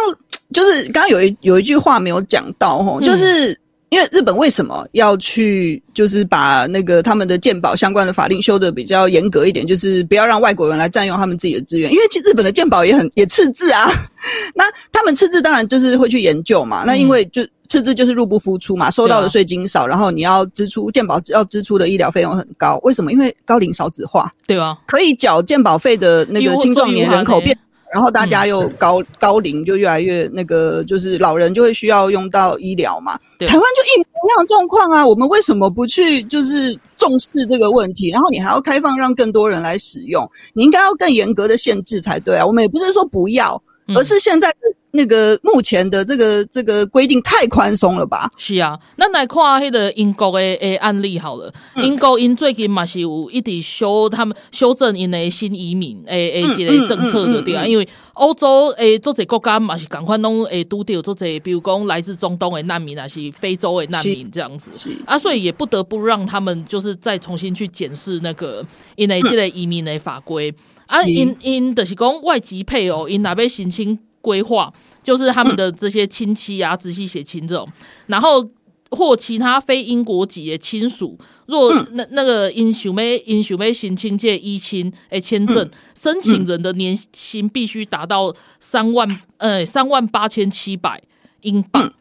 [0.53, 3.57] 就是刚刚有一有一句话没有讲到哦，就是
[3.89, 13.89] 因为日本为什么要去就是把那个他们的鉴宝相关的法令修的比较严格一点，就是不要让外国人来占用他们自己的资源，因为其实日本的鉴宝也很也赤字啊。
[14.55, 16.84] 那他们赤字当然就是会去研究嘛。
[16.86, 17.45] 那因为就。
[17.68, 23.11] 赤字就是入不敷出嘛，收到的税金少，啊、然后你要支出健保要支出的医疗费用很高，为什么？
[23.11, 27.57] 因为高龄少子化，对啊，可以缴健保费的那个青壮年人口变，
[27.91, 33.18] 然后大家又高、嗯、高龄就越来越那个，就是老人就会需要用到医疗嘛。
[33.39, 38.09] 台湾就一模一样的状况啊，我们为什么不去就是重视这个问题？
[38.09, 42.45] 然后你还要开放让更多人来使用，你应该要更严格的限制才对啊。
[42.45, 43.61] 我们也不是说不要，
[43.95, 44.53] 而是现在。
[44.95, 48.31] 那个目前的这个这个规定太宽松了吧？
[48.37, 51.53] 是啊，那来看迄个英国的诶案例好了。
[51.75, 64.69] 嗯、英国因最近嘛是有一直修他们修正因的新移民诶诶一个政策的对啊，因为欧洲诶做这国家嘛是赶快拢诶拄到做这，比如讲来自中东的难民啊，是非洲的难民这样子，
[65.05, 68.65] 啊，所以也不得不让他们就是再重新去检视那个
[68.95, 70.55] 因为这个移民的法规、嗯、
[70.87, 74.73] 啊，因因就是讲外籍配偶因那边申请规划。
[75.05, 77.69] 就是他们的这些亲戚啊、直系血亲这种，
[78.07, 78.43] 然后
[78.89, 81.15] 或其他非英国籍的亲属，
[81.45, 89.07] 若那那个因想要因想要申请这一亲诶签证，申请人的年薪必须达到三万
[89.38, 90.99] 呃三万八千七百
[91.41, 91.93] 英镑。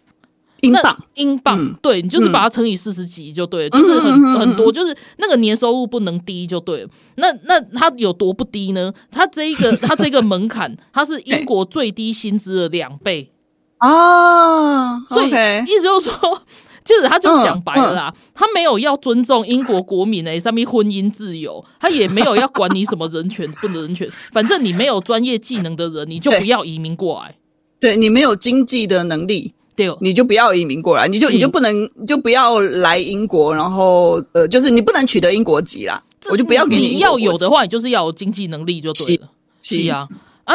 [0.64, 6.88] 英镑，英镑，嗯、对你就是把它乘以四十几就对了，嗯、就是很、嗯、很多，就是那个年收入不能低就对了。
[7.16, 8.92] 那那它有多不低呢？
[9.10, 13.30] 它这一个它这个门槛，它是英国最低薪资的两倍
[13.78, 14.98] 啊！
[15.08, 16.42] 所以意思就是说，
[16.84, 27.34] 其实他就讲白了啦，他没有要尊重英国国民诶，上面婚姻自由，他也没有要管你什么人权不能人权，反正你没有专业技能的人，你就不要移民过来。
[27.80, 29.52] 对，你没有经济的能力。
[29.76, 36.94] 对，你就不要移民过来，你就你就不能就不要来英国，然后呃，就是你不能取得英国籍啦，我就不要给你。
[36.94, 39.28] 你要有的话，你就是要有经济能力就对了。
[39.62, 40.08] 是，是啊，
[40.44, 40.54] 啊，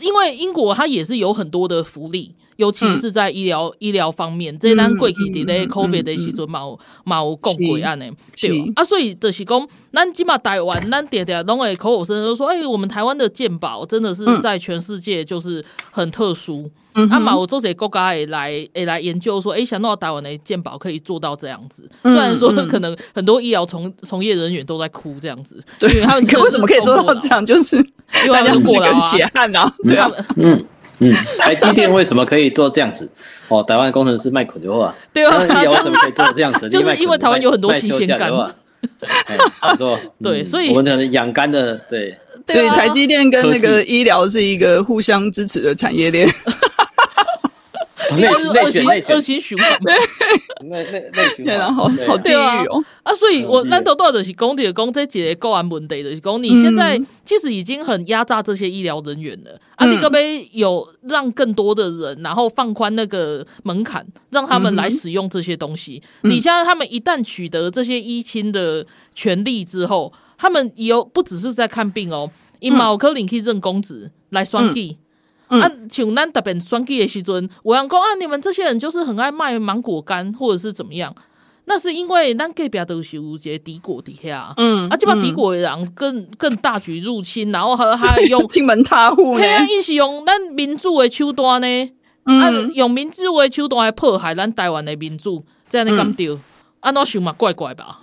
[0.00, 2.34] 因 为英国它也是有很多的福利。
[2.56, 8.06] 尤其是在医疗、嗯、医疗方面，这单贵起的咧，COVID 的时阵冇冇共贵案呢？
[8.40, 16.70] 对啊，所以就是讲，咱起码台湾，咱点点拢会口口声声都说，哎、欸，我们台湾的健保真的是在全世界就是很特殊。
[16.94, 21.88] 嗯、啊嘛，我做这国家也来也来研究说，哎、欸，想到台湾的健保可以做到这样子。
[22.02, 27.44] 虽然说可能很多医疗从从业人员都在哭这样子，对，因为他们 为什么可以做到这样？
[27.46, 27.76] 就是
[28.26, 30.62] 因为他们过了血汗啊，对啊，嗯。
[31.02, 33.10] 嗯，台积电为什么可以做这样子？
[33.48, 36.68] 哦，台湾工程师卖捆的话，对啊，为什么可以做这样子？
[36.70, 46.28] 就是因为台湾有很多新鲜感，没错， 对，所以我们的养肝的，对，所以台积电跟那个医疗是一个互相支持的产业链。
[48.10, 49.78] 内内循恶性循环，
[50.68, 52.84] 内内内循环，好好地狱哦。
[53.02, 53.12] 啊！
[53.14, 59.58] 所以我难道到的是讲的讲这几个国安问题的是讲，你现在其实已经很压榨这些医疗人员了。
[59.76, 59.86] 啊！
[59.86, 66.02] 你可不可以有让更多的人，然后放宽那个门槛，让他们来使用这些东西？
[66.22, 72.30] 你现在他们一旦取得这些医亲的权利之后，他们有不只是在看病哦，
[72.60, 74.98] 以毛科领可以认公职来双计。
[75.60, 81.14] 啊，像咱特别选举的时阵，我想讲啊，你们这些人就是很爱卖芒果干，或者是怎么样？
[81.64, 91.66] 那是因为咱隔壁都是有些敌国底下，嗯，啊，就把敌国的人更更大举入侵，然后还还用 侵门踏户，嘿啊，一是用咱民主的手段呢，
[92.26, 96.36] 嗯、啊，用民主的手段来迫害咱台湾的民主，这样你敢丢？
[96.82, 97.98] 按照想嘛，怪怪吧。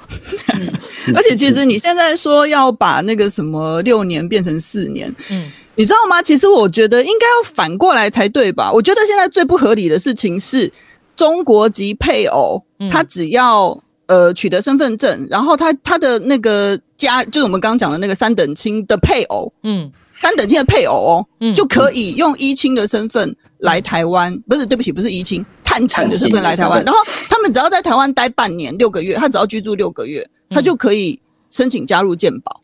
[1.16, 5.50] 而且其实你现在说要把那个什么六年变成四年，嗯。
[5.76, 6.22] 你知道吗？
[6.22, 8.70] 其实我觉得应该要反过来才对吧？
[8.70, 10.70] 我觉得现在最不合理的事情是，
[11.16, 12.62] 中国籍配偶，
[12.92, 26.84] 他只要呃取得身份证，然后他他的那个家，就是我们刚刚讲的那个三等亲的配偶，嗯，三等亲的配偶哦，嗯，就可以用一亲的身份来台湾，不是，对不起，不是一亲，探亲的身份来台湾。
[26.84, 27.00] 然后
[27.30, 32.62] 他们只要在台湾待半年六个月，他只要居住六个月，他就可以申请加入健保。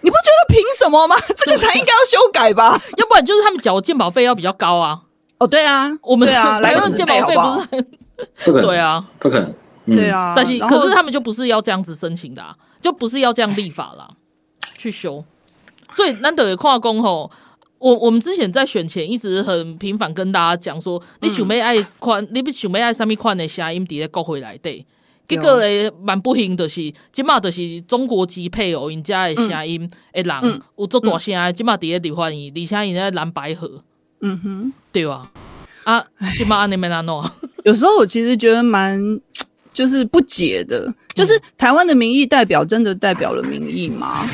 [0.00, 1.14] 你不觉得凭什么吗？
[1.36, 2.80] 这个才应该要修改吧？
[2.98, 5.00] 要不然就是他们缴的健保费要比较高啊。
[5.38, 7.68] 哦，对啊，我们 台湾的健保费不是
[8.50, 9.54] 很，对啊，不可能，
[9.86, 10.34] 对啊。
[10.36, 14.08] 但是可是他们就不是要这样子申请的，啊，就不是要这样立法啦，
[14.76, 15.24] 去修。
[15.94, 17.30] 所以难得的跨工吼，
[17.82, 24.86] 我我们之前在选前一直很频繁跟大家讲说，你想要爱款，你不想要爱什么款的声音，伫个国会来对。
[25.26, 33.82] 结果咧，蛮不幸的是，即马就是中国籍配偶人家的声音，的，人有做大声，即马伫个立法院，而且因在蓝白合，
[34.20, 35.32] 嗯哼，对啊？
[35.82, 36.04] 啊，
[36.38, 37.24] 即马安尼没哪弄。
[37.64, 39.20] 有时候我其实觉得蛮
[39.72, 44.24] 就是不解的，就是台湾的民意代表真的代表了民意吗？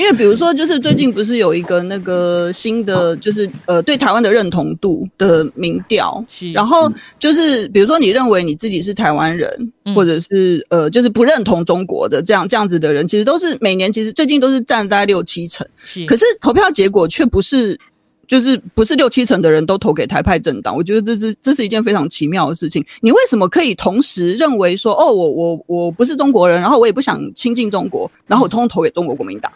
[0.00, 6.24] 因为比如说，就是最近不是有一个那个新的，就是呃，对台湾的认同度的民调，
[6.54, 15.66] 然后就是比如说，你认为你自己是台湾人，或者是呃，就是不认同中国的这样这样子的人，其实都是每年其实最近都是占在六七成，
[16.08, 17.78] 可是投票结果却不是，
[18.26, 22.82] 就是不是六七成的人都投给台派政党，我觉得这是这是一件非常奇妙的事情。
[23.02, 29.52] 你为什么可以同时认为说，哦，我我我不是中国人，然后我也不想亲近中国，然后我通通投给中国国民党？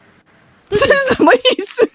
[0.78, 1.88] 这是什么意思？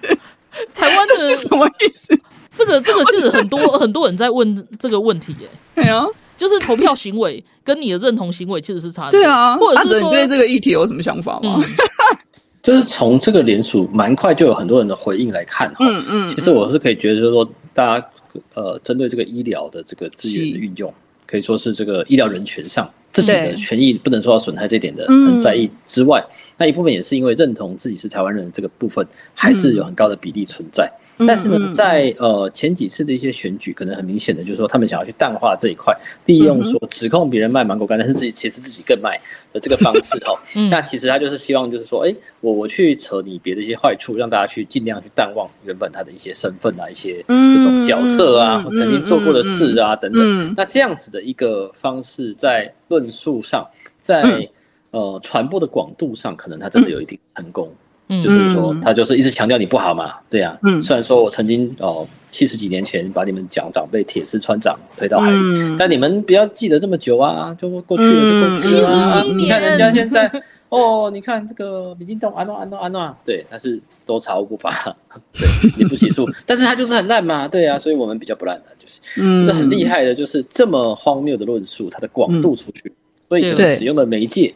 [0.73, 2.17] 台湾的什么意思？
[2.57, 5.47] 这个这个是很多很多人在问这个问题耶。
[5.75, 6.05] 对啊，
[6.37, 9.11] 就是投票行为 跟你的认同行为其实是差的。
[9.11, 11.55] 对啊，或者是说你对这个议题有什么想法吗？
[11.55, 11.63] 嗯、
[12.61, 15.73] 就是从这个联署蛮快就有很多人的回应来看。
[15.79, 18.05] 嗯嗯，其实我是可以觉得，就是说大家
[18.53, 20.93] 呃，针对这个医疗的这个资源的运用，
[21.25, 26.21] 可以说是这个医疗人权上自己的权益不能受到损害这点的很在意之外。
[26.59, 30.91] 那一部分也是因为认同自己是台湾人这个部分，还是有很高的比例存在。
[31.21, 35.93] 嗯、但是呢，在呃前几次的一些选举，可能很明显的就是说，他们想要去淡化这一块，
[36.25, 39.19] 利用说指控别人卖芒果干，但是自己其实自己更卖
[39.51, 40.33] 的这个方式哈。
[40.71, 50.53] 那其实他就是希望就是说，哎、欸，我我去扯你别的一些坏处，让大家去尽量去淡忘原本他的一些身份啊，一些这种角色啊，曾经做过的事啊等等。
[50.55, 53.67] 那这样子的一个方式，在论述上，
[54.01, 54.49] 在。
[54.91, 57.71] 呃，传播的广度上，可能他真的有一定成功，
[58.07, 60.57] 嗯、就是说他就是一直强调你不好嘛，这样。
[60.63, 68.89] 嗯，虽然说我曾经哦七十几年前把你们讲长辈铁丝穿掌推到海里，嗯、但你们不要记得这么久啊，就过去了就过去了。
[68.89, 69.23] 啊。
[69.25, 70.31] 嗯、你看人家现在
[70.69, 74.95] 哦，你看这个民进党安诺安诺安诺，对，但是都查无不法，
[75.33, 78.99] 对，你不起诉， 但是他就是很烂嘛，对啊，所以我们比较不烂的，就是。
[79.17, 82.93] 嗯，这很厉害的，就是这么荒谬的论述，它的广度出去，嗯、
[83.29, 84.53] 所以使用的媒介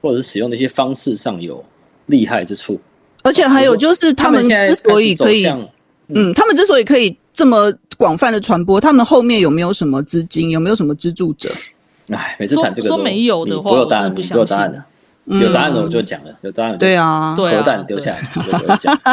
[0.00, 1.64] 或者是使用的一些方式上有
[2.06, 2.80] 厉害之处。
[3.22, 5.46] 而且还有就是，他们之所以可以，
[6.08, 11.50] 嗯，他们之所以可以这么广泛的传播，他们后面有没有什么资金，有没有什么资助者？
[12.10, 14.82] 哎，每次谈这个说没有的话，我有答案，我有答案的，
[15.26, 16.78] 有答案的我就讲了，有答案。
[16.78, 18.98] 对啊，对啊，蛋丢下来就讲。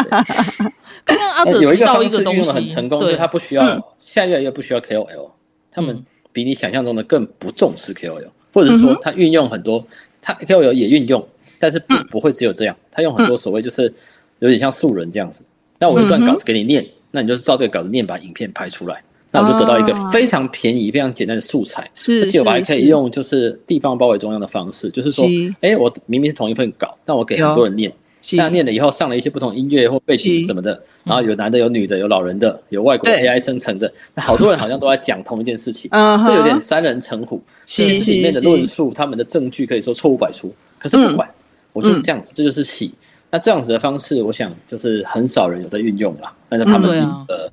[1.04, 3.66] 刚刚阿哲有一个方式运用的很成功，就是他不需要，
[4.00, 5.30] 现在越来越不需要 KOL，
[5.72, 9.86] 他们比你想象中的更不重视 KOL，或者说他运用很多，
[10.26, 11.26] 他 KOL 也运用。
[11.58, 13.92] 但是不不会只有这样，他用很多所谓就是
[14.40, 15.42] 有点像素人这样子。
[15.80, 19.02] 那我一段稿子给你念，那你就是照这个稿子念，把影片拍出来，
[19.32, 21.90] 那我就得到一个非常便宜、非常简单的素材。
[21.96, 25.26] 是，而且我还可以用就是地方包围中央的方式，就是说，
[25.62, 27.92] 哎，我明明是同一份稿，但我给很多人念，
[28.34, 37.42] 那念了以后上了一些不同音乐或背景什么的，然后有男的、有女的、有老人的、有外国 AI 生成的，那好多人好像都在讲同一件事情， 这有点三人成虎。
[37.66, 41.30] 其实里面的论述，他们的证据可以说错误百出，可是不管。
[41.74, 42.94] 我就是这样子，嗯、这就是洗。
[43.30, 46.32] 那这样子的方式，我想就是很少人有在运用了。
[46.48, 46.90] 但是他们
[47.28, 47.52] 呃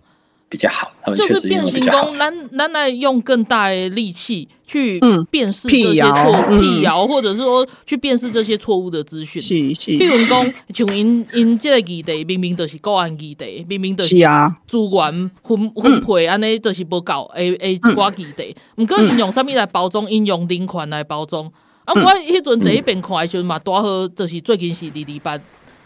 [0.53, 2.11] 比较好，他们确实用的比较好。
[2.17, 5.01] 难难来用更大的力气去
[5.31, 9.41] 辨识这些错辟谣，或者是说去辨识这些错误的资讯。
[9.41, 9.97] 是是。
[9.97, 18.55] 比如讲，像因因这个议题明明就是个案议题，明明就是啊资源分分配安尼就是不够，诶诶，一寡议题。
[18.77, 20.07] 毋过因用啥物来包装？
[20.11, 21.51] 因用人权来包装。
[21.85, 21.95] 啊！
[21.95, 25.39] 我迄阵第一遍看的时阵嘛，拄好就是最近是二二八，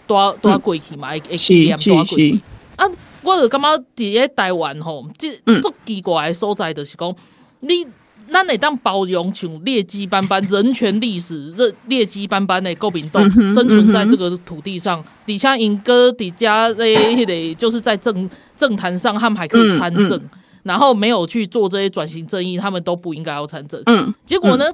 [0.06, 2.38] 拄拄过去嘛，会会纪念拄过去。
[2.76, 2.84] 啊！
[3.26, 7.14] 我就感觉伫咧台湾吼，即足奇怪的所在，就是讲
[7.60, 7.84] 你
[8.30, 13.22] 咱会当包容像劣迹斑斑人权历史，这劣迹斑斑的国民党
[13.52, 20.20] 生存在这个土地上，底下英哥底下咧迄个，就是在政政坛上，他们还可以参政，
[20.62, 23.82] 然后没有去做这些转型正义，他们都不应该要参政。
[23.86, 24.64] 嗯，结果呢？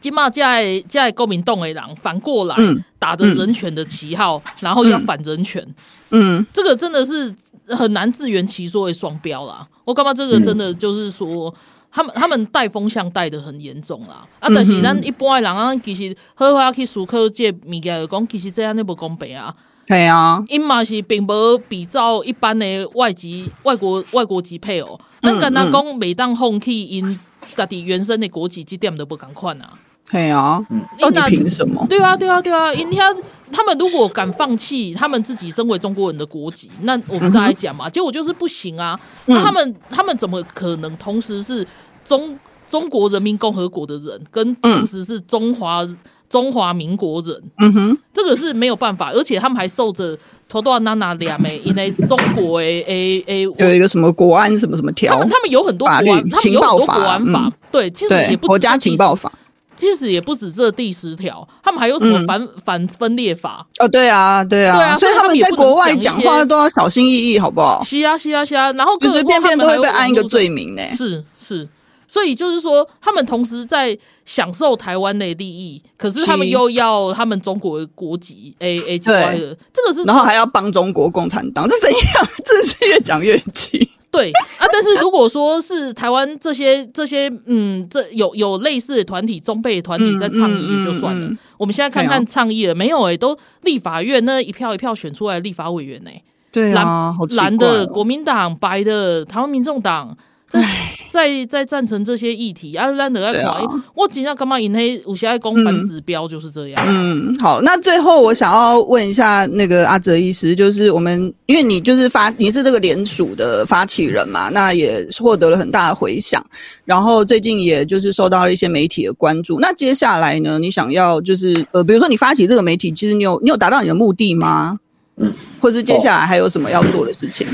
[0.00, 2.54] 今嘛在在国民党的人反过来
[2.98, 5.66] 打着人权的旗号，然后要反人权，
[6.10, 7.34] 嗯，这个真的是
[7.76, 9.66] 很难自圆其说的双标啦。
[9.84, 11.52] 我感觉这个真的就是说，
[11.90, 14.26] 他们他们带风向带的很严重啦。
[14.40, 19.54] 啊，但是咱一般的人啊，其实好好去思考这物件，讲其实这样那不公平啊。
[19.86, 27.20] 对啊，因嘛是并无比照一般的外籍外国外国籍配偶，咱跟他讲每当放弃因
[27.56, 29.72] 家己原生的国籍，这点都不敢看啊。
[30.10, 31.86] 对啊，嗯到底凭什么？
[31.88, 32.72] 对啊，对啊，对啊！
[32.74, 33.14] 因为他
[33.52, 37.88] 他们如果敢放弃他们自己身为中国人的国籍，那我们再来讲嘛。
[37.90, 38.98] 结果就是不行啊！
[39.26, 41.66] 那他们他们怎么可能同时是
[42.04, 42.38] 中
[42.70, 45.86] 中国人民共和国的人，跟同时是中华
[46.28, 47.42] 中华民国人？
[47.58, 50.16] 嗯哼，这个是没有办法，而且他们还受着
[50.48, 59.32] 头多娜娜两枚，因为中国诶诶诶有一个什么国安什么什么条，他们他们有很多国安，他们有很多国安法，对，其实也不国家情报法。
[59.78, 63.64] 其实也不止这第十条，他们还有什么反、嗯、反分裂法？
[63.78, 67.82] 哦，对啊，对啊，对啊，所以他们在国外讲话都要小心翼翼，好不好？
[67.84, 70.82] 是啊，是啊，是啊，然后随随便便都会被按一个罪名呢。
[70.96, 71.68] 是是，
[72.08, 82.28] 所以就是说，他们同时在享受台湾的利益，可是他们又要他们中国的国籍，A A 对，这个是，然后还要帮中国共产党，这怎样？
[82.44, 83.87] 真是越讲越气。
[84.10, 91.26] 对啊，但是如果说是台湾这些这些嗯，这有有类似的团体、中辈团体在倡议也就算了。
[91.26, 93.12] 嗯嗯嗯、我们现在看看倡议了没有、欸？
[93.12, 96.24] 哎，都立法院那一票一票选出来的立法委员呢、欸？
[96.50, 100.16] 对啊，蓝蓝的国民党，白的台湾民众党。
[100.48, 100.64] 在
[101.10, 103.66] 在在赞成这些议题，啊，咱得要看。
[103.94, 104.58] 我今天干嘛？
[104.60, 106.84] 引黑有些爱公反指标就是这样。
[106.86, 116.44] 嗯，好，那最后我想要问一下那个阿哲医师，就是我们因为你就是发你是这个联署的发起人嘛，那也获得了很大的回响，
[116.84, 119.58] 然后最近也就是受到了一些媒体的关注。
[119.58, 124.78] 那接下来呢，你想要就是呃，比如说你发起这个媒体，其实你有你有达到你的目的吗？
[125.16, 127.46] 嗯，或是接下来还有什么要做的事情？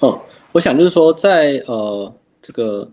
[0.00, 0.20] 哦，哦，
[0.52, 2.12] 我想就是说在呃。
[2.44, 2.90] 这个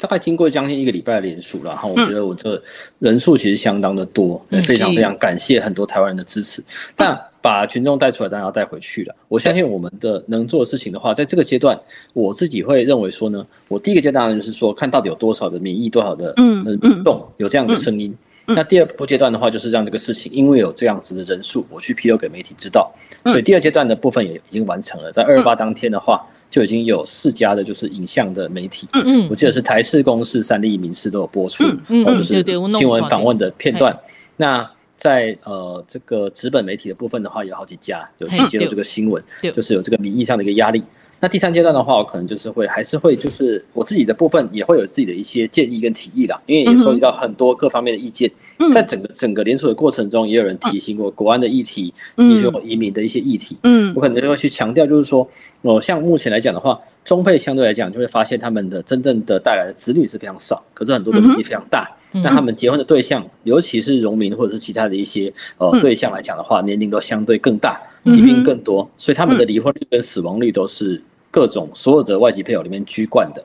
[0.00, 2.60] 大概经过将近一个礼拜的连署了，然后我觉得我这
[2.98, 6.62] 人数其实相当的多，也、嗯、非常非常感谢很多台湾人的支持。
[6.62, 6.64] 嗯、
[6.96, 9.14] 但把群众带出来，当然要带回去了。
[9.28, 11.78] 我相信我们的能做的事情的话，在这个阶段，
[12.14, 18.16] 我自己会认为说呢，我第一个阶段就是说，看到底有多少的民意，多少的嗯民众有这样的声音。
[18.46, 22.90] 那第二波阶段的话，就是让这个事情，因为有这样子的人数，我去披露给媒体知道。
[23.26, 26.26] 所以第二阶段的部分也已经完成了，在二二八当天的话。
[26.50, 32.42] 嗯就已经有四家的，就是影像的媒体，嗯嗯，我记得是台视、公视、三立、民视都有播出，嗯嗯，就是
[32.76, 33.96] 新闻访问的片段。
[34.36, 39.22] 那在呃这个纸本媒体的部分的话，有好几家有去接到这个新闻，
[39.54, 40.82] 就是有这个民意上的一个压力。
[41.20, 48.28] 那第三阶段的话，我可能就是会还是会就是我自己的部分也会有自己的一些建议跟提议啦，因为也收集到很多各方面的意见，
[48.72, 55.28] 在整个整个联署的过程中，也有人提醒过国安的议题，提醒过移民的一些议题，嗯，我可能就会去强调，就是说，
[55.62, 61.90] 哦，像目前来讲的话，中配相对来讲就会发现他们的真正的带来的子女是非常少，可是很多的问题非常大。
[62.12, 71.00] 那他们结婚的对象，尤其是农民或者是其他的一些呃对象来讲的话，年龄都相对更大，疾病更多，所以他们的离婚率跟死亡率都是
[71.30, 73.44] 各种所有的外籍配偶里面居冠的，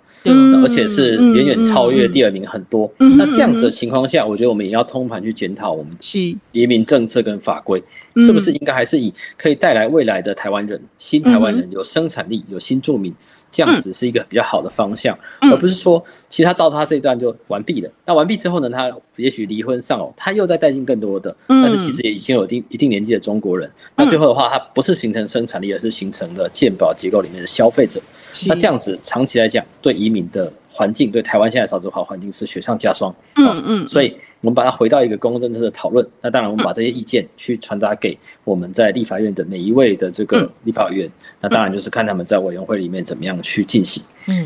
[0.63, 2.91] 而且是远远超越第二名很多。
[2.97, 5.95] 那这样子的情况下，我觉得我们也要通盘去检讨我们
[6.51, 7.83] 移民政策跟法规，
[8.15, 13.13] 是不是应该还是以可以带来未来的台湾人、新台湾人有生产力、有新住民。
[13.51, 17.89] 这样子是一个比较好的方向，嗯、而不是说，其实他到他这一段就完毕了。
[18.05, 23.69] 那完毕之后呢，他也许离婚丧偶，他又在带进更多的，嗯、但是其实也已经有一定一定年纪的中国人。
[23.69, 28.01] 嗯、那最后的话，他不是形成生产力，而是形成了健保结构里面的消费者。
[28.47, 33.13] 那这样子长期来讲，对移民的环境，对台湾现在少子化环境是雪上加霜。
[33.35, 34.15] 嗯嗯，所以。
[34.45, 44.03] 我们把它回到一个公共政策的讨论，那当然我们把这些意见去传达给我们在立法院的每一位的这个立法委员，那当然就是看他们在委员会里面怎么样去进行，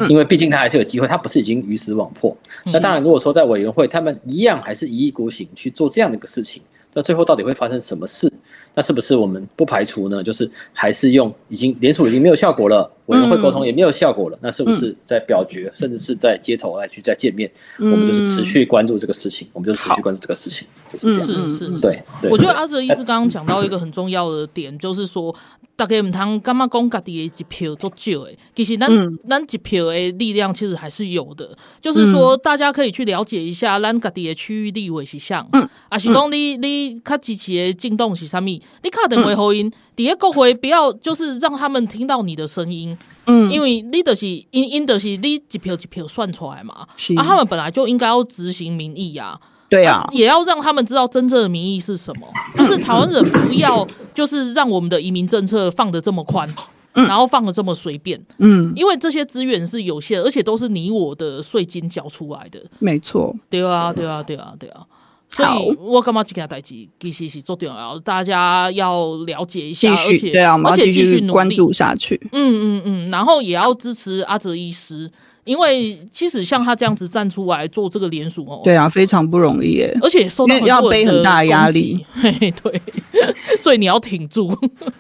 [0.08, 2.34] 因为毕竟他还是有机会，他不是已经鱼死网破。
[2.72, 8.32] 那当然，如果说在委员会他们一样还是一意孤行去做这样的一个事情，那最后到底会发生什么事？
[8.74, 10.24] 那是不是我们不排除呢？
[10.24, 17.52] 就是还是用已经联署已经没有效果了，委员会沟通也没有效果了，那是不是在表决，甚至是在街头来去再见面？
[17.80, 21.28] 我们就是持续关注这个事情，我们就是持续关注这个事情，就是这样。
[21.28, 22.02] 是是，对。
[22.30, 25.36] 我觉得阿哲医师刚刚讲到一个很重要的点，就是说。
[25.76, 28.38] 大家唔通干嘛讲家己的一票做少诶？
[28.54, 28.90] 其实咱
[29.30, 35.48] 咱一票的力量其实还是有的，就是说大家可以去了解一下咱家己的区域立委是啥，
[35.88, 46.88] 啊是讲你你较支持的政党是啥物，你打电话回因，第一国会不要就是让他们听到你的声音，嗯，因为你就是因因的是你一票一票算出来嘛，
[47.18, 49.38] 啊，他们本来就应该要执行民意呀。
[49.68, 52.26] 对啊，也要让他们知道真正的民意是什么，
[52.58, 53.86] 就是台湾人不要，
[54.16, 56.48] 就是让我们的移民政策放的这么宽，
[56.94, 64.86] 嗯、然后放的这么随便，嗯，因为这些资源是有限，而且都是你我的税金缴出来的，没错，对啊，对啊，对啊，对啊，
[65.32, 75.10] 所以我干嘛这件代志其实是做重要，大家要了解一下，而且对啊，而且继续关注下去，嗯嗯嗯，然后也要支持阿哲医师。
[75.46, 82.80] 因为其实像他这样子站出来做这个联署哦，对啊，非常不容易耶，而且受到很要背很大的压力，嘿嘿，对，
[83.60, 84.56] 所以你要挺住，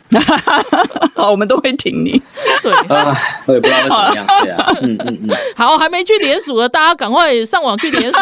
[1.13, 2.19] 好，我们都会挺你，
[2.63, 2.71] 对。
[2.87, 3.15] 啊，
[3.45, 8.17] 我也不知道会怎么样，对啊，嗯嗯嗯，好，还没去联署的，大家赶快上网去联署，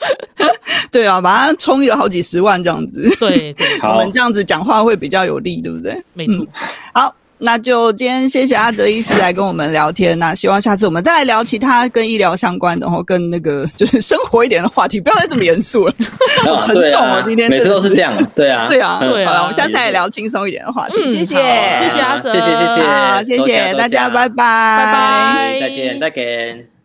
[0.90, 6.02] 对啊，把它充有好几十万这样子，对对， 我们这样子讲话会比较有力，对不对？
[6.14, 6.44] 没错，
[6.92, 7.14] 好。
[7.42, 15.94] 那就今天谢谢阿哲医师来跟我们聊天，那希望下次我们再来聊其他跟医疗相关的，然后跟那个就是 生活一点的话题，不要再这么严肃了，
[16.44, 17.22] 好沉重哦。
[17.26, 19.32] 今天每次都是这样，对啊，对啊，对啊。
[19.32, 26.79] 好了，我们下次再来聊轻松一点的话题，谢谢，谢谢阿哲，谢谢谢谢，好，谢谢大家，拜拜，拜拜，再见，再见。